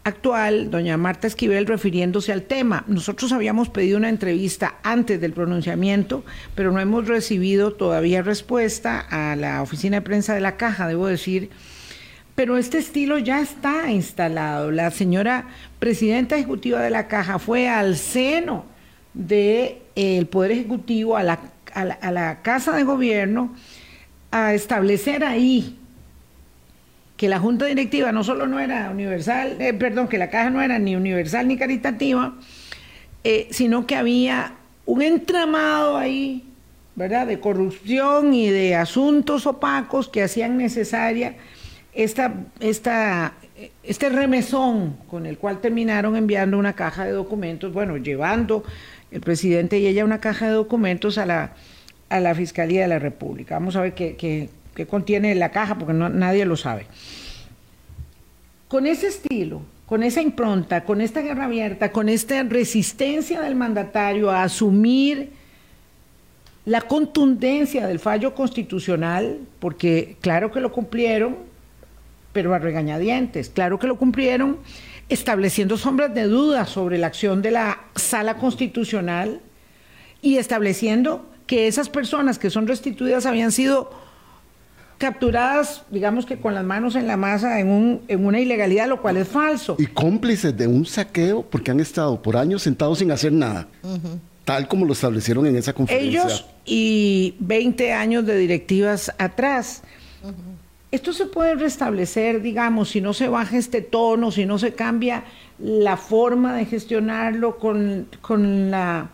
[0.09, 2.85] actual, doña Marta Esquivel, refiriéndose al tema.
[2.88, 9.37] Nosotros habíamos pedido una entrevista antes del pronunciamiento, pero no hemos recibido todavía respuesta a
[9.37, 11.51] la oficina de prensa de la caja, debo decir.
[12.35, 14.71] Pero este estilo ya está instalado.
[14.71, 15.47] La señora
[15.79, 18.64] presidenta ejecutiva de la caja fue al seno
[19.14, 21.38] del Poder Ejecutivo, a la,
[21.75, 23.55] a la Casa de Gobierno,
[24.31, 25.78] a establecer ahí
[27.19, 30.63] que la junta directiva no solo no era universal, eh, perdón, que la caja no
[30.63, 32.35] era ni universal ni caritativa,
[33.25, 34.55] eh, sino que había
[34.87, 36.45] un entramado ahí,
[36.95, 41.35] ¿verdad?, de corrupción y de asuntos opacos que hacían necesaria
[41.93, 43.35] esta, esta,
[43.83, 48.63] este remesón con el cual terminaron enviando una caja de documentos, bueno, llevando
[49.11, 51.55] el presidente y ella una caja de documentos a la,
[52.11, 53.57] a la Fiscalía de la República.
[53.57, 56.87] Vamos a ver qué, qué, qué contiene la caja, porque nadie lo sabe.
[58.69, 64.31] Con ese estilo, con esa impronta, con esta guerra abierta, con esta resistencia del mandatario
[64.31, 65.31] a asumir
[66.64, 71.38] la contundencia del fallo constitucional, porque claro que lo cumplieron,
[72.33, 74.59] pero a regañadientes, claro que lo cumplieron,
[75.09, 79.41] estableciendo sombras de duda sobre la acción de la sala constitucional
[80.23, 84.07] y estableciendo que esas personas que son restituidas habían sido
[84.99, 89.01] capturadas, digamos que con las manos en la masa, en, un, en una ilegalidad, lo
[89.01, 89.77] cual es falso.
[89.79, 93.69] Y cómplices de un saqueo porque han estado por años sentados sin hacer nada,
[94.45, 96.23] tal como lo establecieron en esa conferencia.
[96.23, 99.83] Ellos y 20 años de directivas atrás.
[100.91, 105.25] Esto se puede restablecer, digamos, si no se baja este tono, si no se cambia
[105.59, 109.11] la forma de gestionarlo con, con la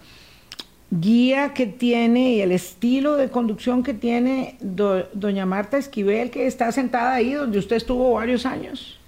[0.90, 6.47] guía que tiene y el estilo de conducción que tiene do- doña Marta Esquivel, que
[6.47, 8.99] está sentada ahí donde usted estuvo varios años.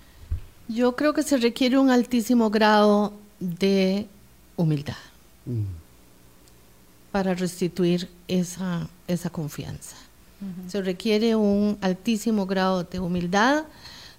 [0.68, 4.06] Yo creo que se requiere un altísimo grado de
[4.56, 4.96] humildad
[7.12, 9.96] para restituir esa, esa confianza.
[10.68, 13.64] Se requiere un altísimo grado de humildad,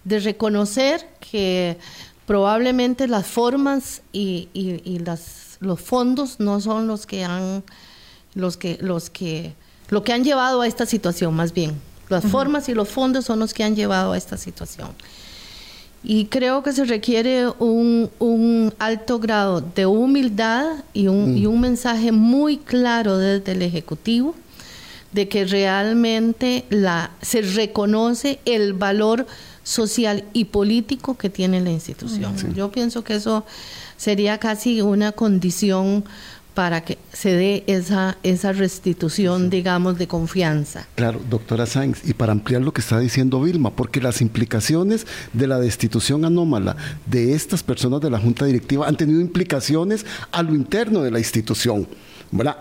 [0.03, 1.77] de reconocer que
[2.25, 7.63] probablemente las formas y, y- y las, los fondos no son los que han
[8.33, 9.53] los que los que
[9.89, 11.79] lo que han llevado a esta situación más bien.
[12.09, 14.89] Las formas y los fondos son los que han llevado a esta situación.
[16.03, 21.59] Y creo que se requiere un, un alto grado de humildad y un, y un
[21.59, 24.35] mensaje muy claro desde el Ejecutivo
[25.11, 29.25] de que realmente la, se reconoce el valor
[29.67, 32.33] social y político que tiene la institución.
[32.55, 33.45] Yo pienso que eso
[33.97, 36.05] sería casi una condición
[36.53, 40.87] para que se dé esa, esa restitución, digamos, de confianza.
[40.95, 45.47] Claro, doctora Sainz, y para ampliar lo que está diciendo Vilma, porque las implicaciones de
[45.47, 50.55] la destitución anómala de estas personas de la Junta Directiva han tenido implicaciones a lo
[50.55, 51.87] interno de la institución.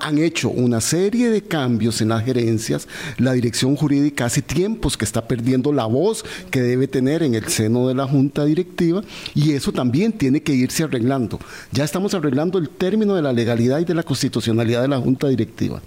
[0.00, 2.86] Han hecho una serie de cambios en las gerencias.
[3.18, 7.48] La dirección jurídica hace tiempos que está perdiendo la voz que debe tener en el
[7.48, 9.02] seno de la Junta Directiva
[9.34, 11.38] y eso también tiene que irse arreglando.
[11.72, 15.26] Ya estamos arreglando el término de la legalidad y de la constitucionalidad de la Junta
[15.28, 15.82] Directiva.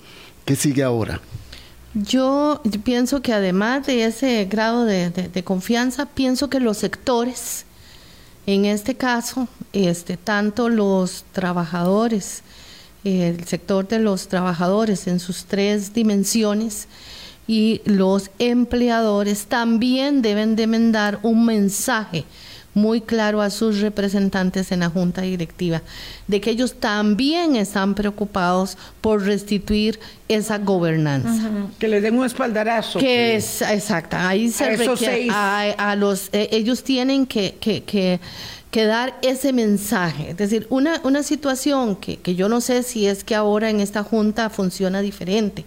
[0.46, 1.22] ¿Qué sigue ahora?
[1.94, 7.66] Yo pienso que además de ese grado de, de- de confianza, pienso que los sectores,
[8.46, 12.44] en este caso, este, tanto los trabajadores,
[13.04, 16.88] el sector de los trabajadores en sus tres dimensiones
[17.48, 22.26] y los empleadores también deben de mandar un mensaje
[22.76, 25.82] muy claro a sus representantes en la junta directiva
[26.28, 31.50] de que ellos también están preocupados por restituir esa gobernanza.
[31.80, 33.00] Que les den un espaldarazo.
[33.00, 35.32] Que es exacta, ahí se A esos requiere- seis.
[35.34, 38.20] a, a los eh, ellos tienen que, que, que,
[38.72, 43.08] que dar ese mensaje, es decir, una, una situación que, que yo no sé si
[43.08, 45.66] es que ahora en esta junta funciona diferente.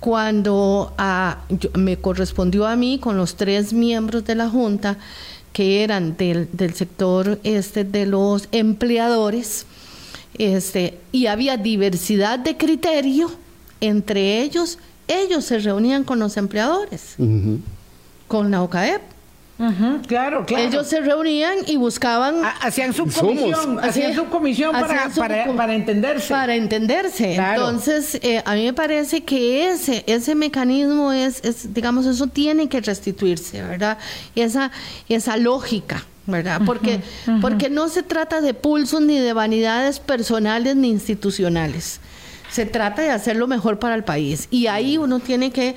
[0.00, 4.96] Cuando ah, yo- me correspondió a mí con los tres miembros de la junta
[5.52, 9.66] que eran del, del sector este de los empleadores,
[10.36, 13.30] este, y había diversidad de criterio
[13.80, 17.14] entre ellos, ellos se reunían con los empleadores,
[18.26, 19.02] con la OCAEP.
[20.08, 20.64] Claro, claro.
[20.64, 23.84] Ellos se reunían y buscaban Ha- Hacían subcomisión, Somos.
[23.84, 26.28] hacían Hacían- subcomisión para, entenderse.
[26.34, 27.34] para entenderse.
[27.34, 27.68] Claro.
[27.68, 32.68] Entonces, eh, a mí me parece que ese, ese mecanismo es, es, digamos, eso tiene
[32.68, 33.98] que restituirse, ¿verdad?
[34.34, 34.72] Y esa,
[35.08, 36.60] esa lógica, ¿verdad?
[36.66, 37.00] Porque,
[37.40, 42.00] porque no se trata de pulsos ni de vanidades personales ni institucionales.
[42.50, 44.48] Se trata de hacer lo mejor para el país.
[44.50, 45.74] Y ahí uno tiene que,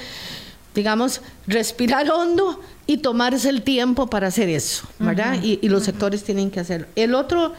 [0.75, 5.37] digamos, respirar hondo y tomarse el tiempo para hacer eso, ¿verdad?
[5.43, 6.87] y, y los sectores tienen que hacerlo.
[6.95, 7.53] El otro,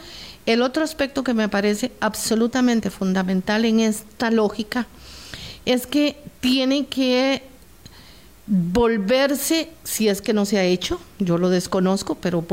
[0.45, 4.87] el otro aspecto que me parece absolutamente fundamental en esta lógica
[5.65, 7.43] es que tiene que
[8.47, 12.43] volverse, si es que no se ha hecho, yo lo desconozco, pero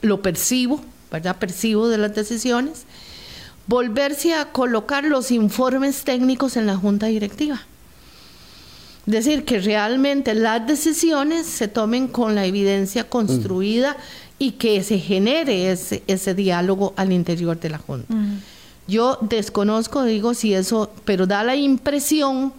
[0.00, 0.80] lo percibo,
[1.10, 1.36] ¿verdad?
[1.38, 2.84] Percibo de las decisiones,
[3.66, 7.62] volverse a colocar los informes técnicos en la junta directiva.
[9.06, 13.96] Decir que realmente las decisiones se tomen con la evidencia construida
[14.38, 18.12] y que se genere ese, ese diálogo al interior de la Junta.
[18.86, 22.52] Yo desconozco, digo, si eso, pero da la impresión,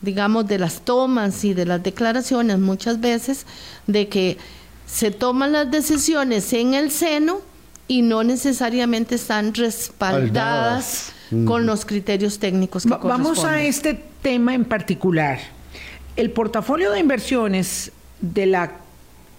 [0.00, 3.44] digamos, de las tomas y de las declaraciones muchas veces,
[3.86, 4.38] de que
[4.86, 7.40] se toman las decisiones en el seno
[7.88, 11.12] y no necesariamente están respaldadas
[11.46, 15.38] con los criterios técnicos que Va- Vamos a este tema en particular.
[16.16, 18.72] El portafolio de inversiones de la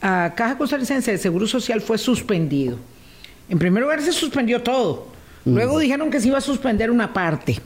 [0.01, 2.77] ah, Caja Costarricense de Seguro Social fue suspendido.
[3.49, 5.07] En primer lugar se suspendió todo.
[5.43, 7.59] Luego dijeron que se iba a suspender una parte.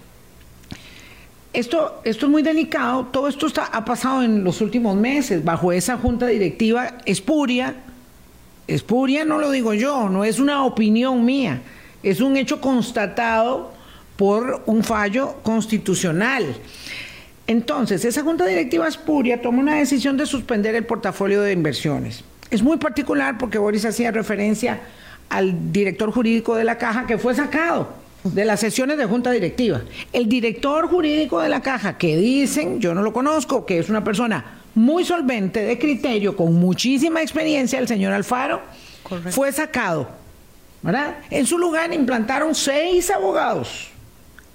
[1.54, 3.06] Esto, esto es muy delicado.
[3.12, 7.76] Todo esto está- ha pasado en los últimos meses bajo esa junta directiva espuria.
[8.68, 11.62] Espuria no lo digo yo, no es una opinión mía,
[12.02, 13.72] es un hecho constatado
[14.18, 16.56] por un fallo constitucional.
[17.48, 22.24] Entonces, esa junta directiva espuria toma una decisión de suspender el portafolio de inversiones.
[22.50, 24.80] Es muy particular porque Boris hacía referencia
[25.30, 27.90] al director jurídico de la caja que fue sacado
[28.24, 29.82] de las sesiones de junta directiva.
[30.12, 34.04] El director jurídico de la caja, que dicen, yo no lo conozco, que es una
[34.04, 34.44] persona
[34.74, 38.62] muy solvente, de criterio, con muchísima experiencia, el señor Alfaro,
[39.04, 39.32] Correcto.
[39.32, 40.10] fue sacado.
[40.82, 41.18] ¿verdad?
[41.32, 43.90] En su lugar implantaron seis abogados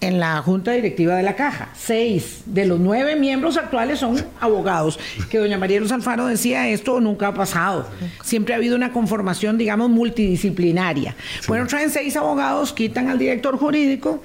[0.00, 1.70] en la junta directiva de la caja.
[1.76, 4.98] Seis de los nueve miembros actuales son abogados.
[5.30, 7.86] Que doña María Luz Alfaro decía, esto nunca ha pasado.
[8.22, 11.14] Siempre ha habido una conformación, digamos, multidisciplinaria.
[11.46, 14.22] Bueno, traen seis abogados, quitan al director jurídico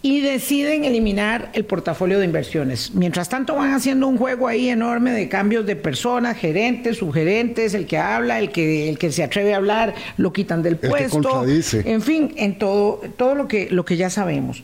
[0.00, 2.92] y deciden eliminar el portafolio de inversiones.
[2.94, 7.86] Mientras tanto van haciendo un juego ahí enorme de cambios de personas, gerentes, subgerentes, el
[7.86, 11.20] que habla, el que, el que se atreve a hablar, lo quitan del que puesto.
[11.20, 11.82] contradice.
[11.84, 14.62] En fin, en todo, todo lo que, lo que ya sabemos.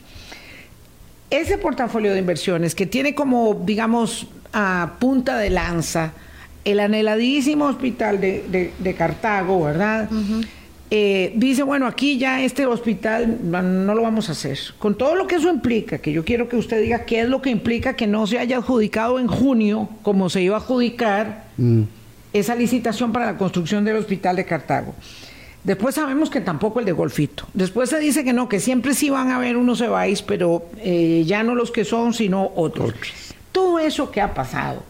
[1.31, 6.13] Ese portafolio de inversiones que tiene como, digamos, a punta de lanza
[6.65, 10.09] el anheladísimo hospital de, de- de Cartago, ¿verdad?
[10.91, 14.59] Eh, dice, bueno, aquí ya este hospital no, lo vamos a hacer.
[14.79, 17.43] Con todo lo que eso implica, que yo quiero que usted diga qué es lo
[17.43, 21.45] que implica que no se haya adjudicado en junio, como se iba a adjudicar
[22.33, 24.95] esa licitación para la construcción del hospital de Cartago.
[25.65, 27.47] Después sabemos que tampoco el de Golfito.
[27.55, 31.25] Después se dice que no, que siempre sí van a haber unos EBAIS, pero eh,
[31.27, 32.93] ya no los que son, sino otros.
[33.51, 34.83] Todo eso que ha pasado,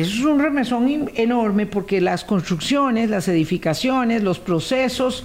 [0.00, 5.24] eso es un remesón enorme porque las construcciones, las edificaciones, los procesos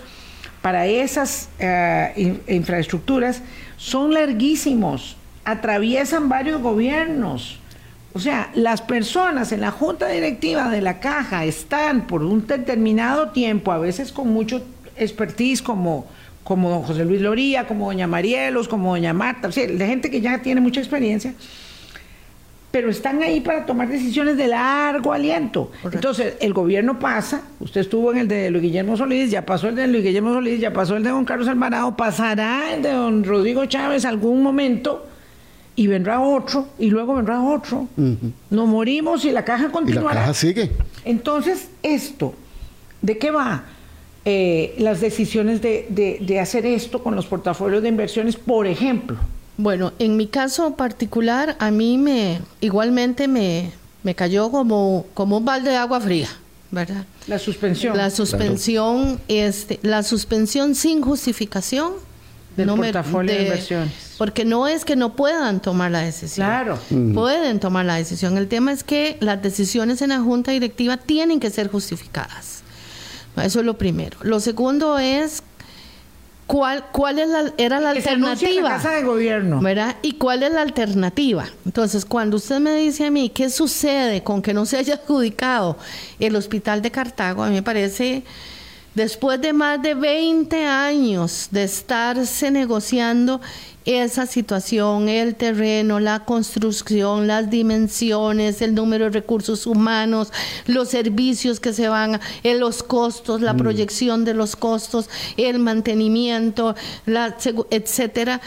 [0.61, 3.41] para esas eh, in- infraestructuras
[3.78, 7.59] son larguísimos, atraviesan varios gobiernos.
[8.13, 13.30] O sea, las personas en la junta directiva de la caja están por un determinado
[13.30, 14.61] tiempo, a veces con mucho
[14.97, 16.05] expertise, como,
[16.43, 20.11] como don José Luis Loría, como doña Marielos, como doña Marta, o sea, de gente
[20.11, 21.34] que ya tiene mucha experiencia,
[22.72, 25.72] pero están ahí para tomar decisiones de largo aliento.
[25.91, 29.76] Entonces, el gobierno pasa, usted estuvo en el de Luis Guillermo Solís, ya pasó el
[29.76, 33.24] de Luis Guillermo Solís, ya pasó el de don Carlos Alvarado, pasará el de don
[33.26, 35.05] Rodrigo Chávez algún momento
[35.76, 37.88] y vendrá otro y luego vendrá otro.
[38.49, 40.22] Nos morimos y la caja Y la continuará.
[40.22, 40.72] caja sigue.
[41.03, 42.34] Entonces, esto,
[43.01, 43.63] ¿de qué va?
[44.24, 49.17] Eh, las decisiones de, de- de hacer esto con los portafolios de inversiones, por ejemplo.
[49.62, 53.72] Bueno, en mi caso particular, a mí me igualmente me,
[54.03, 56.30] me cayó como, como un balde de agua fría,
[56.72, 57.05] ¿verdad?
[57.28, 57.95] La suspensión.
[57.95, 61.93] La suspensión, este, la suspensión sin justificación
[62.57, 63.93] Del me- portafolio de inversiones.
[64.18, 66.47] Porque no es que no puedan tomar la decisión.
[66.47, 66.80] Claro.
[67.14, 68.38] Pueden tomar la decisión.
[68.38, 72.62] El tema es que las decisiones en la junta directiva tienen que ser justificadas.
[73.38, 74.18] Eso es lo primero.
[74.24, 75.41] Lo segundo es
[76.51, 78.69] cuál, cuál es la, era la Que se en alternativa.
[78.69, 79.61] la Casa de Gobierno.
[79.61, 79.95] ¿verdad?
[80.01, 81.45] ¿Y cuál es la alternativa?
[81.65, 85.77] Entonces, cuando usted me dice a mí qué sucede con que no se haya adjudicado
[86.19, 88.23] el hospital de Cartago, a mí me parece,
[88.95, 93.41] después de más de 20 años de estarse negociando
[93.85, 100.31] esa situación, el terreno, la construcción, las dimensiones, el número de recursos humanos,
[100.67, 106.75] los servicios que se van, eh, los costos, la proyección de los costos, el mantenimiento,
[107.05, 107.35] la,
[107.71, 108.41] etcétera.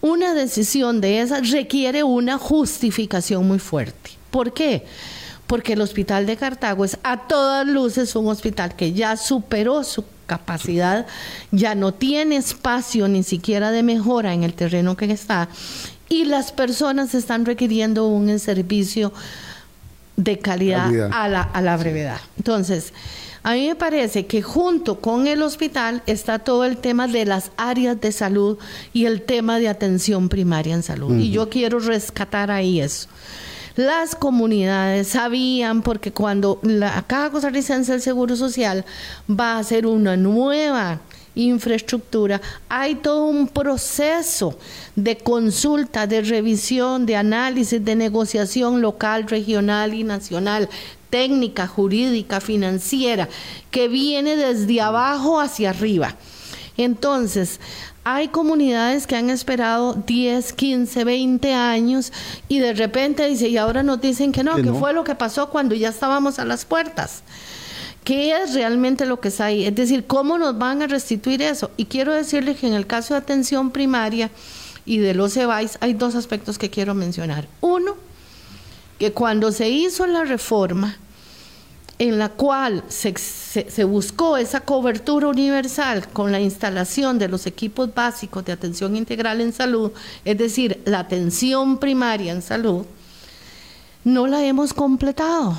[0.00, 4.10] Una decisión de esas requiere una justificación muy fuerte.
[4.30, 4.84] ¿Por qué?
[5.50, 10.04] Porque el hospital de Cartago es a todas luces un hospital que ya superó su
[10.26, 11.06] capacidad,
[11.50, 15.48] ya no tiene espacio ni siquiera de mejora en el terreno que está
[16.08, 19.12] y las personas están requiriendo un servicio
[20.16, 21.10] de calidad, Calidad.
[21.12, 22.20] A, la, a la brevedad.
[22.36, 22.92] Entonces,
[23.42, 27.52] a mí me parece que junto con el hospital está todo el tema de las
[27.56, 28.58] áreas de salud
[28.92, 31.16] y el tema de atención primaria en salud.
[31.18, 33.08] Y yo quiero rescatar ahí eso.
[33.76, 38.84] Las comunidades sabían, porque cuando la Caja Costarricense del Seguro Social
[39.28, 41.00] va a hacer una nueva
[41.36, 44.58] infraestructura, hay todo un proceso
[44.96, 50.68] de consulta, de revisión, de análisis, de negociación local, regional y nacional,
[51.08, 53.28] técnica, jurídica, financiera,
[53.70, 56.16] que viene desde abajo hacia arriba.
[56.76, 57.60] Entonces,
[58.04, 62.12] hay comunidades que han esperado 10, 15, 20 años
[62.48, 65.50] y de repente dice, y ahora nos dicen que no, que, fue lo que pasó
[65.50, 67.22] cuando ya estábamos a las puertas.
[68.04, 69.66] ¿Qué es realmente lo que está ahí?
[69.66, 71.70] Es decir, ¿cómo nos van a restituir eso?
[71.76, 74.30] Y quiero decirles que en el caso de atención primaria
[74.86, 77.46] y de los EBAIS hay dos aspectos que quiero mencionar.
[77.60, 77.96] Uno,
[78.98, 80.96] que cuando se hizo la reforma,
[82.00, 88.42] en la cual se, buscó esa cobertura universal con la instalación de los equipos básicos
[88.46, 89.92] de atención integral en salud,
[90.24, 92.86] es decir, la atención primaria en salud,
[94.02, 95.58] no la hemos completado.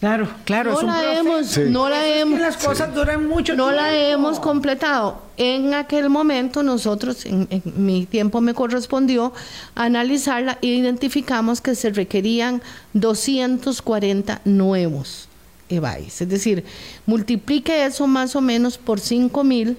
[0.00, 0.74] Claro, claro.
[0.74, 2.38] No la hemos, no la hemos.
[2.38, 3.56] las cosas duran mucho.
[3.56, 5.20] No la hemos completado.
[5.36, 9.32] En aquel momento nosotros, en, mi tiempo me correspondió
[9.74, 15.28] analizarla e identificamos que se requerían 240 nuevos
[15.68, 16.20] EVAIS.
[16.20, 16.64] Es decir,
[17.04, 19.76] multiplique eso más o menos por 5 mil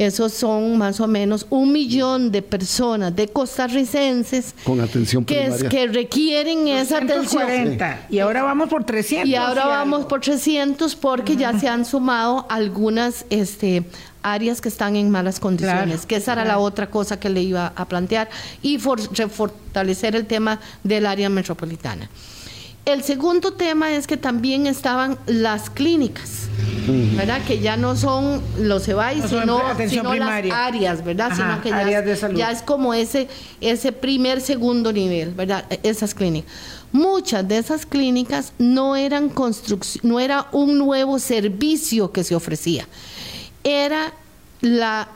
[0.00, 5.62] esos son más o menos un millón de personas, de costarricenses, con atención que, es,
[5.64, 7.78] que requieren esa atención.
[8.08, 9.28] Y ahora vamos por 300.
[9.28, 13.84] Y ahora vamos por 300 porque ya se han sumado algunas este,
[14.22, 17.74] áreas que están en malas condiciones, que esa era la otra cosa que le iba
[17.76, 18.30] a plantear,
[18.62, 22.08] y fortalecer el tema del área metropolitana.
[22.92, 26.48] El segundo tema es que también estaban las clínicas,
[27.16, 27.40] ¿verdad?
[27.46, 29.62] Que ya no son los EBAI, sino,
[30.16, 31.30] las áreas, ¿verdad?
[31.36, 31.70] sino que
[32.36, 33.28] ya, es como ese,
[33.60, 35.66] ese primer, segundo nivel, ¿verdad?
[35.70, 36.50] E, esas clínicas.
[36.90, 42.88] Muchas de esas clínicas no eran construcción, no era un nuevo servicio que se ofrecía,
[43.62, 44.12] era
[44.62, 45.08] la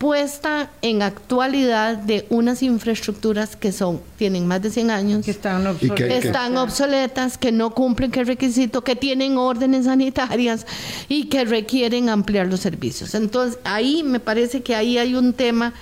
[0.00, 5.66] puesta en actualidad de unas infraestructuras que son tienen más de 100 años, que están
[5.66, 10.66] obsoletas, que, están obsoletas, que no cumplen el requisito, que tienen órdenes sanitarias
[11.06, 13.14] y que requieren ampliar los servicios.
[13.14, 15.74] Entonces, ahí me parece que ahí hay un tema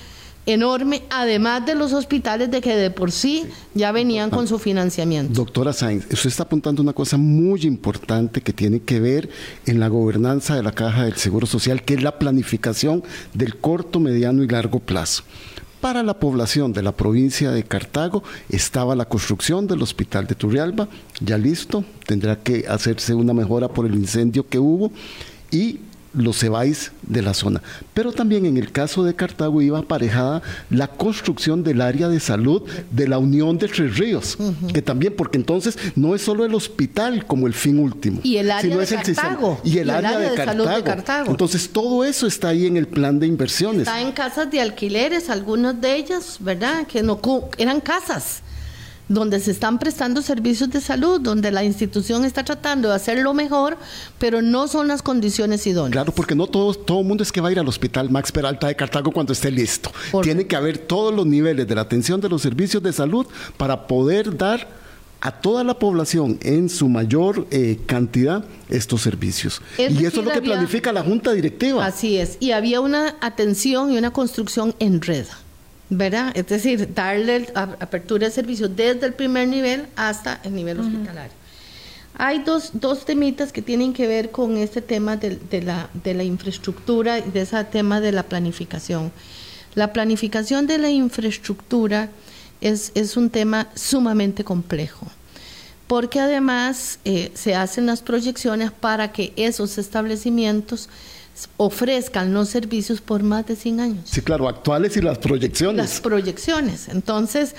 [0.49, 3.45] enorme, además de los hospitales de que de por sí,
[3.75, 5.35] ya venían con su financiamiento.
[5.35, 9.29] Doctora Sainz, usted está apuntando una cosa muy importante que tiene que ver
[9.67, 14.01] en la gobernanza de la Caja del Seguro Social, que es la planificación del corto,
[14.01, 15.23] mediano y largo plazo.
[15.83, 20.89] Para la población de la provincia de Cartago estaba la construcción del hospital de Turrialba,
[21.21, 24.91] ya listo, tendrá que hacerse una mejora por el incendio que hubo
[25.51, 25.81] y
[26.13, 27.63] los cebáis de la zona.
[27.95, 32.63] Pero también en el caso de Cartago iba aparejada la construcción del área de salud
[32.91, 34.39] de la Unión de Tres Ríos,
[34.73, 38.51] que también, porque entonces no es solo el hospital como el fin último, y el
[38.51, 41.31] área sino de es Cartago, el y el, área, de, Salud de Cartago.
[41.31, 43.83] Entonces todo eso está ahí en el plan de inversiones.
[43.83, 46.87] Está en casas de alquileres, algunas de ellas, ¿verdad?
[46.87, 47.21] Que no
[47.59, 48.43] eran casas
[49.09, 53.79] donde se están prestando servicios de salud, donde la institución está tratando de hacerlo mejor,
[54.19, 55.93] pero no son las condiciones idóneas.
[55.93, 58.69] Claro, porque no todo todo mundo es que va a ir al Hospital Max Peralta
[58.69, 59.91] de Cartago cuando esté listo.
[60.23, 63.87] Tiene que haber todos los niveles de la atención de los servicios de salud para
[63.87, 64.69] poder dar
[65.21, 69.61] a toda la población en su mayor eh, cantidad estos servicios.
[69.77, 71.85] y eso es lo que planifica la Junta Directiva.
[71.85, 75.27] Así es, y había una atención y una construcción en red.
[75.91, 76.33] ¿Verdad?
[76.35, 81.33] Es decir, darle apertura de servicios desde el primer nivel hasta el nivel hospitalario.
[82.21, 86.25] Hay dos, dos temitas que tienen que ver con este tema de, la, de la
[86.25, 89.13] infraestructura y de ese tema de la planificación.
[89.75, 92.11] La planificación de la infraestructura
[92.61, 95.07] es, es un tema sumamente complejo,
[95.87, 100.89] porque además eh, se hacen las proyecciones para que esos establecimientos
[101.57, 104.01] ofrezcan los servicios por más de 100 años.
[104.05, 105.77] Sí, claro, actuales y las proyecciones.
[105.77, 106.89] Las proyecciones.
[106.89, 107.55] Entonces,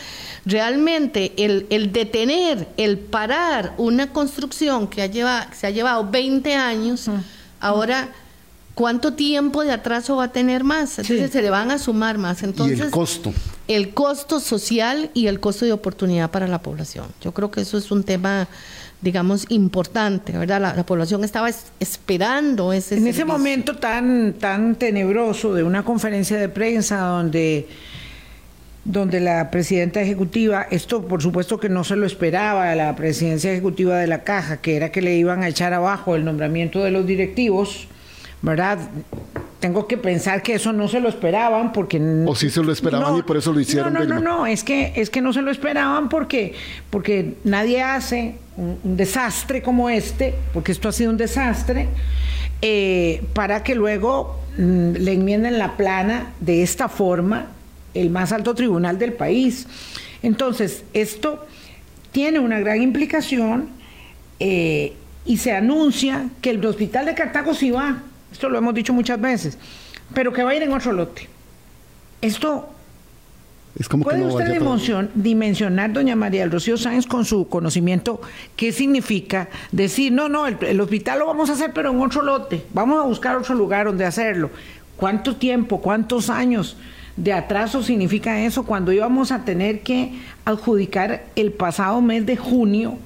[0.45, 6.55] realmente el, el detener, el parar una construcción que ha llevado, se ha llevado 20
[6.55, 7.09] años,
[7.59, 8.09] ahora...
[8.75, 10.99] ¿Cuánto tiempo de atraso va a tener más?
[10.99, 12.43] Entonces se le van a sumar más.
[12.43, 13.33] Entonces, y el costo.
[13.67, 17.05] El costo social y el costo de oportunidad para la población.
[17.19, 18.47] Yo creo que eso es un tema
[19.01, 20.75] digamos, importante, ¿verdad?
[20.75, 26.49] La, población estaba esperando ese En ese momento tan, tan tenebroso de una conferencia de
[26.49, 27.67] prensa donde
[28.85, 33.97] donde la presidenta ejecutiva, esto por supuesto que no se lo esperaba la presidencia ejecutiva
[33.97, 37.05] de la caja, que era que le iban a echar abajo el nombramiento de los
[37.05, 37.87] directivos,
[38.41, 38.79] ¿verdad?
[39.59, 43.17] tengo que pensar que eso no se lo esperaban porque o sí se lo esperaban
[43.17, 45.41] y por eso lo hicieron no no no, no es que es que no se
[45.41, 46.53] lo esperaban porque
[46.89, 51.89] porque nadie hace un, un desastre como este porque esto ha sido un desastre
[52.61, 57.47] eh, para que luego mm, le enmienden la plana de esta forma
[57.93, 59.65] el más alto tribunal del país.
[60.21, 61.45] Entonces esto
[62.11, 63.69] tiene una gran implicación
[64.41, 64.93] eh,
[65.25, 69.19] y se anuncia que el hospital de Cartago sí va esto lo hemos dicho muchas
[69.19, 69.57] veces,
[70.13, 71.27] pero que va a ir en otro lote.
[72.21, 72.69] Esto
[73.77, 77.47] es como ¿Puede que no usted dimension, dimensionar, doña María del Rocío Sáenz, con su
[77.47, 78.19] conocimiento,
[78.55, 82.21] qué significa decir, no, no, el, el, hospital lo vamos a hacer, pero en otro
[82.21, 84.49] lote, vamos a buscar otro lugar donde hacerlo?
[84.97, 86.75] ¿Cuánto tiempo, cuántos años
[87.15, 92.97] de atraso significa eso cuando íbamos a tener que adjudicar el pasado mes de junio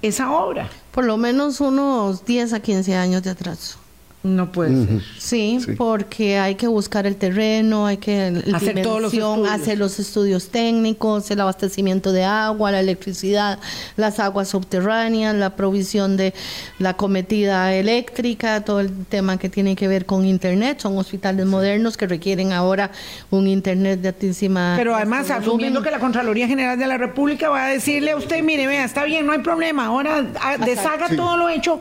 [0.00, 0.70] esa obra?
[0.92, 3.81] Por lo menos unos 10 a 15 años de atraso.
[4.24, 4.86] No puede uh -huh.
[4.86, 5.02] ser.
[5.18, 9.50] Sí, sí, porque hay que buscar el terreno, hay que el hacer todos los estudios.
[9.50, 13.58] hacer los estudios técnicos, el abastecimiento de agua, la electricidad,
[13.96, 16.34] las aguas subterráneas, la provisión de
[16.78, 20.78] la cometida eléctrica, todo el tema que tiene que ver con internet.
[20.80, 21.50] Son hospitales sí.
[21.50, 22.92] modernos que requieren ahora
[23.30, 24.74] un internet de altísima.
[24.76, 28.42] Pero además, asumiendo que la Contraloría General de la República va a decirle a usted,
[28.42, 30.22] mire, vea, está bien, no hay problema, ahora
[30.64, 31.16] deshaga sí.
[31.16, 31.80] todo lo hecho,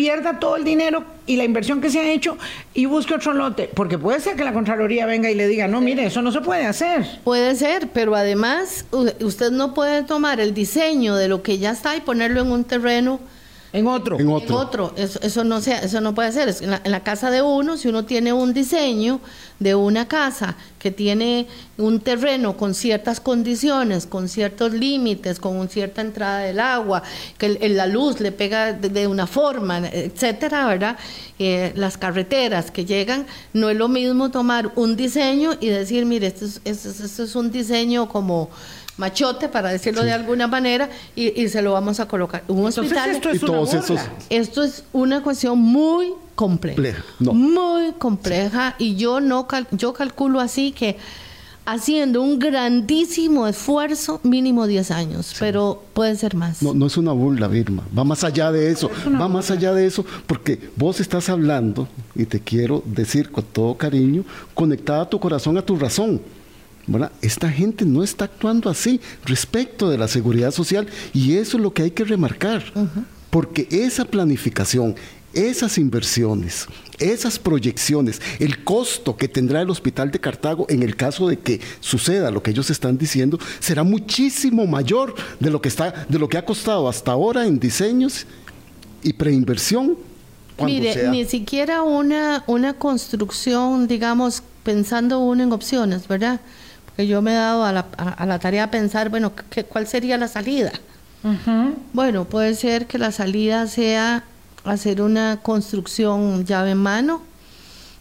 [0.00, 2.38] pierda todo el dinero y la inversión que se ha hecho
[2.72, 3.68] y busque otro lote.
[3.74, 6.40] Porque puede ser que la Contraloría venga y le diga, no, mire, eso no se
[6.40, 7.04] puede hacer.
[7.22, 8.86] Puede ser, pero además
[9.20, 12.64] usted no puede tomar el diseño de lo que ya está y ponerlo en un
[12.64, 13.20] terreno.
[13.72, 14.18] En otro.
[14.18, 14.48] En otro.
[14.48, 14.94] En otro.
[14.96, 16.54] Eso, eso, no sea, eso no puede ser.
[16.60, 19.20] En la, en la, casa de uno, si uno tiene un diseño
[19.60, 21.46] de una casa que tiene
[21.76, 27.02] un terreno con ciertas condiciones, con ciertos límites, con una cierta entrada del agua,
[27.38, 30.96] que el, el, la luz le pega de, de, una forma, etcétera, ¿verdad?
[31.38, 36.28] Eh, las carreteras que llegan, no es lo mismo tomar un diseño y decir, mire,
[36.28, 38.48] esto es, esto es, esto es un diseño como
[39.00, 40.06] machote, para decirlo sí.
[40.06, 42.44] de alguna manera, y, y, se lo vamos a colocar.
[42.46, 43.10] Un hospital.
[43.10, 44.00] Entonces, esto, es una esos...
[44.28, 46.76] esto es una cuestión muy compleja.
[46.76, 47.32] compleja no.
[47.34, 48.76] Muy compleja.
[48.78, 50.96] Y yo no cal yo calculo así que
[51.66, 55.36] haciendo un grandísimo esfuerzo, mínimo 10 años, sí.
[55.38, 56.62] pero puede ser más.
[56.62, 58.90] No, no es una burla, Vilma, va más allá de eso,
[59.20, 63.76] va más allá de eso, porque vos estás hablando, y te quiero decir con todo
[63.76, 64.24] cariño,
[64.54, 66.20] conectada tu corazón a tu razón.
[66.86, 67.12] ¿Verdad?
[67.22, 71.72] Esta gente no está actuando así respecto de la seguridad social y eso es lo
[71.72, 73.04] que hay que remarcar, uh -huh.
[73.30, 74.96] porque esa planificación,
[75.32, 76.66] esas inversiones,
[76.98, 81.60] esas proyecciones, el costo que tendrá el hospital de Cartago en el caso de que
[81.80, 86.28] suceda lo que ellos están diciendo, será muchísimo mayor de lo que está, de lo
[86.28, 88.26] que ha costado hasta ahora en diseños
[89.02, 89.96] y preinversión.
[90.62, 91.10] Mire, sea.
[91.10, 96.40] ni siquiera una, una construcción, digamos, pensando uno en opciones, ¿verdad?
[97.06, 99.86] Yo me he dado a la, a, a la tarea de pensar, bueno, ¿qué, ¿cuál
[99.86, 100.72] sería la salida?
[101.22, 101.74] Uh -huh.
[101.92, 104.24] Bueno, puede ser que la salida sea
[104.64, 107.22] hacer una construcción llave en mano,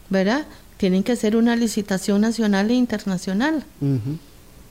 [0.10, 0.46] ¿verdad?
[0.78, 3.64] Tienen que hacer una licitación nacional e internacional.
[3.82, 4.18] Uh -huh.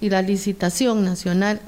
[0.00, 1.60] Y la licitación nacional,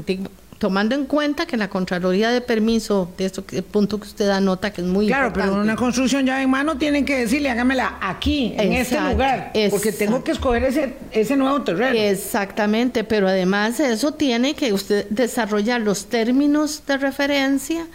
[0.60, 4.70] tomando en cuenta que la Contraloría de Permiso, de esto que punto que usted anota
[4.70, 5.52] que es muy claro, importante.
[5.52, 9.52] pero una construcción llave en mano tienen que decirle, hágamela aquí, en exacto, este lugar,
[9.70, 11.98] porque tengo que escoger ese, ese nuevo terreno.
[11.98, 17.86] Exactamente, pero además eso tiene que usted desarrollar los términos de referencia,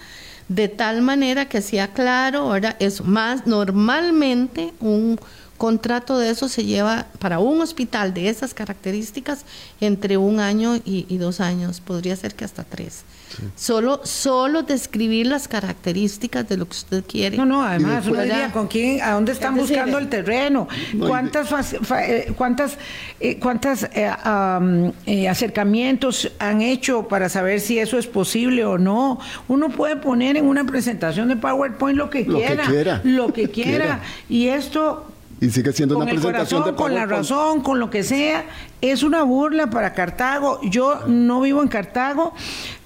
[0.47, 5.19] de tal manera que sea claro, ahora es más normalmente un
[5.65, 9.45] contrato de eso se lleva para un hospital de esas características
[9.81, 13.03] entre un año y, y dos años, podría ser que hasta tres.
[13.35, 13.43] Sí.
[13.55, 17.35] Solo, solo describir las características de lo que usted quiere.
[17.35, 21.73] No, no, además uno diría con quién, a dónde están buscando el terreno, no, cuántas,
[21.73, 22.77] eh, cuántas,
[23.19, 24.91] eh, cuántas eh, um,
[25.27, 29.19] acercamientos han hecho para saber si eso es posible o no.
[29.47, 33.33] Uno puede poner en una presentación de PowerPoint lo que lo quiera, que quiera, lo
[33.33, 34.01] que quiera.
[34.29, 35.07] y esto
[35.41, 38.03] y sigue siendo con una el presentación corazón, de con la razón, con lo que
[38.03, 38.45] sea,
[38.81, 40.59] es una burla para Cartago.
[40.63, 42.33] Yo no vivo en Cartago,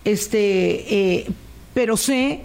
[0.03, 1.27] este, eh,
[1.73, 2.41] pero sé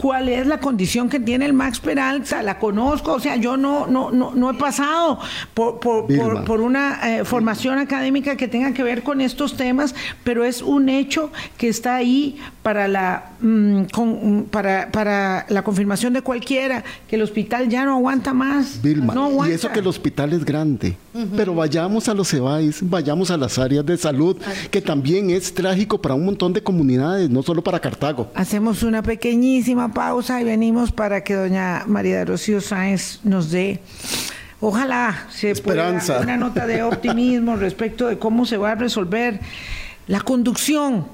[0.00, 3.86] cuál es la condición que tiene el Max Peralta, la conozco, o sea, yo no,
[3.86, 5.18] no, no, no he pasado
[5.52, 9.94] por, por, por, por una eh, formación académica que tenga que ver con estos temas,
[10.24, 16.14] pero es un hecho que está ahí para la, mmm, con, para, para la confirmación
[16.14, 18.80] de cualquiera, que el hospital ya no aguanta más.
[18.80, 19.52] Vilma, no aguanta.
[19.52, 21.28] y eso que el hospital es grande, uh -huh.
[21.36, 24.34] pero vayamos a los EBAIS, vayamos a las áreas de salud,
[24.70, 28.30] que también es trágico para un montón de comunidades, no solo para Cartago.
[28.34, 33.80] Hacemos una pequeñísima pausa y venimos para que doña María de Rocío Sáenz nos dé
[34.60, 36.18] Ojalá se Esperanza.
[36.18, 39.40] pueda una nota de optimismo respecto de cómo se va a resolver
[40.06, 41.06] la conducción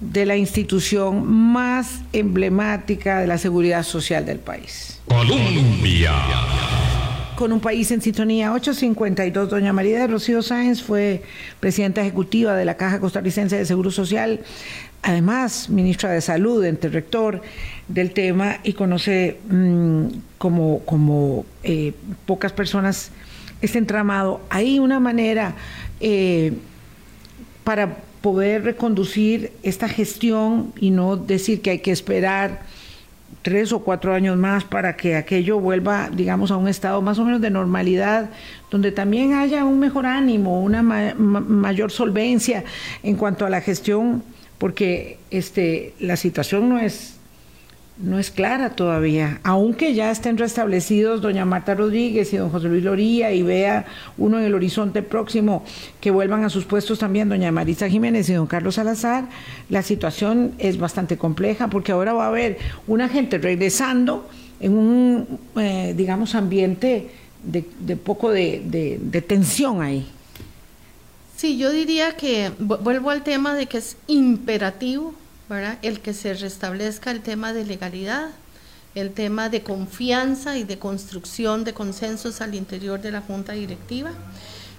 [0.00, 5.00] de la institución más emblemática de la seguridad social del país.
[5.08, 6.12] Colombia.
[7.34, 11.22] Con un país en sintonía 852, doña María de Rocío Sáenz fue
[11.60, 14.40] presidenta ejecutiva de la Caja Costarricense de Seguro Social,
[15.02, 17.42] además ministra de Salud, entre rector
[17.88, 20.06] del tema y conoce mmm,
[20.38, 21.92] como, como eh,
[22.26, 23.10] pocas personas
[23.62, 24.40] este entramado.
[24.50, 25.54] Hay una manera
[26.00, 26.52] eh,
[27.64, 32.62] para poder reconducir esta gestión y no decir que hay que esperar
[33.42, 37.24] tres o cuatro años más para que aquello vuelva, digamos, a un estado más o
[37.24, 38.30] menos de normalidad,
[38.70, 42.64] donde también haya un mejor ánimo, una ma ma mayor solvencia
[43.04, 44.24] en cuanto a la gestión,
[44.58, 47.16] porque este, la situación no es
[47.98, 52.84] no es clara todavía, aunque ya estén restablecidos doña Marta Rodríguez y don José Luis
[52.84, 53.86] Loría y vea
[54.18, 55.64] uno en el horizonte próximo
[56.00, 59.28] que vuelvan a sus puestos también doña Marisa Jiménez y don Carlos Salazar,
[59.70, 64.28] la situación es bastante compleja porque ahora va a haber una gente regresando
[64.60, 67.10] en un, eh, digamos, ambiente
[67.42, 70.06] de, de poco de, de, de tensión ahí.
[71.36, 75.14] Sí, yo diría que vuelvo al tema de que es imperativo
[75.48, 75.78] ¿verdad?
[75.82, 78.30] El que se restablezca el tema de legalidad,
[78.94, 84.10] el tema de confianza y de construcción de consensos al interior de la Junta Directiva.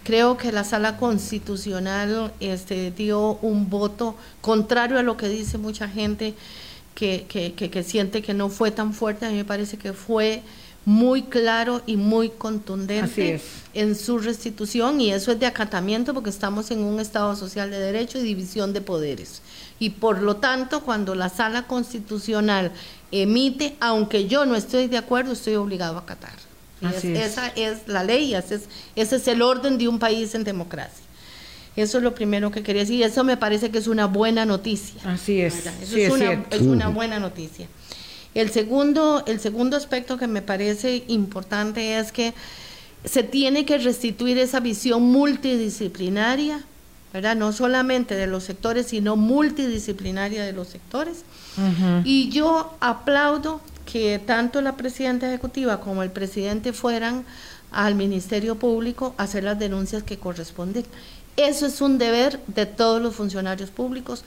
[0.03, 5.87] Creo que la Sala Constitucional este, dio un voto contrario a lo que dice mucha
[5.87, 6.33] gente
[6.95, 9.25] que, que, que, que siente que no fue tan fuerte.
[9.25, 10.41] A mí me parece que fue
[10.87, 13.41] muy claro y muy contundente
[13.73, 17.77] en su restitución y eso es de acatamiento porque estamos en un Estado social de
[17.77, 19.41] derecho y división de poderes.
[19.79, 22.71] Y por lo tanto, cuando la sala constitucional
[23.11, 26.33] emite, aunque yo no estoy de acuerdo, estoy obligado a acatar.
[26.81, 27.31] Es, es.
[27.31, 28.63] Esa es la ley, ese es,
[28.95, 31.05] ese es el orden de un país en democracia.
[31.75, 34.45] Eso es lo primero que quería decir y eso me parece que es una buena
[34.45, 34.99] noticia.
[35.05, 35.67] Así es.
[35.67, 37.67] Eso sí, es, es, una, es una buena noticia.
[38.33, 42.33] El segundo, el segundo aspecto que me parece importante es que
[43.05, 46.63] se tiene que restituir esa visión multidisciplinaria,
[47.13, 47.35] ¿verdad?
[47.35, 51.23] No solamente de los sectores, sino multidisciplinaria de los sectores.
[51.57, 52.01] Uh -huh.
[52.03, 57.25] Y yo aplaudo que tanto la presidenta ejecutiva como el presidente fueran
[57.71, 60.85] al Ministerio Público a hacer las denuncias que corresponden.
[61.37, 64.23] Eso es un deber de todos los funcionarios públicos.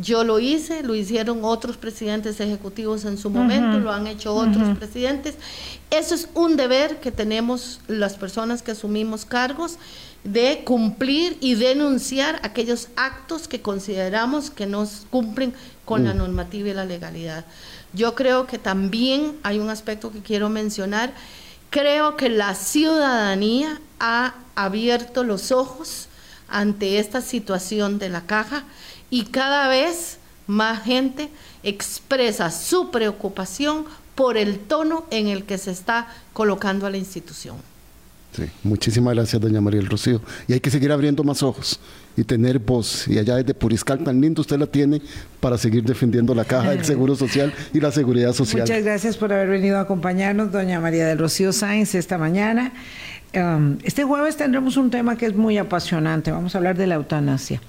[0.00, 3.84] Yo lo hice, lo hicieron otros presidentes ejecutivos en su momento, uh -huh.
[3.84, 4.78] lo han hecho otros uh -huh.
[4.78, 5.34] presidentes.
[5.90, 9.76] Eso es un deber que tenemos las personas que asumimos cargos
[10.24, 15.54] de cumplir y denunciar aquellos actos que consideramos que no cumplen
[15.84, 17.44] con la normativa y la legalidad.
[17.92, 21.12] Yo creo que también hay un aspecto que quiero mencionar.
[21.68, 26.08] Creo que la ciudadanía ha abierto los ojos
[26.48, 28.64] ante esta situación de la caja
[29.10, 31.28] y cada vez más gente
[31.62, 37.73] expresa su preocupación por el tono en el que se está colocando a la institución.
[38.34, 40.20] Sí, muchísimas gracias, doña María del Rocío.
[40.48, 41.78] Y hay que seguir abriendo más ojos
[42.16, 43.06] y tener voz.
[43.06, 45.00] Y allá desde Puriscal, tan lindo usted la tiene
[45.38, 48.62] para seguir defendiendo la caja del Seguro Social y la seguridad social.
[48.62, 52.72] Muchas gracias por haber venido a acompañarnos, doña María del Rocío Sáenz, esta mañana.
[53.34, 56.32] Um, este jueves tendremos un tema que es muy apasionante.
[56.32, 57.60] Vamos a hablar de la eutanasia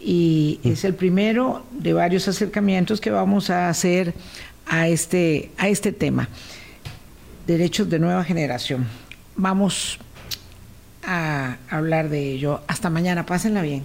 [0.00, 4.14] y es el primero de varios acercamientos que vamos a hacer
[4.66, 6.28] a este, a este tema.
[7.46, 8.86] Derechos de nueva generación.
[9.36, 9.98] Vamos
[11.04, 12.60] a hablar de ello.
[12.66, 13.84] Hasta mañana, pásenla bien.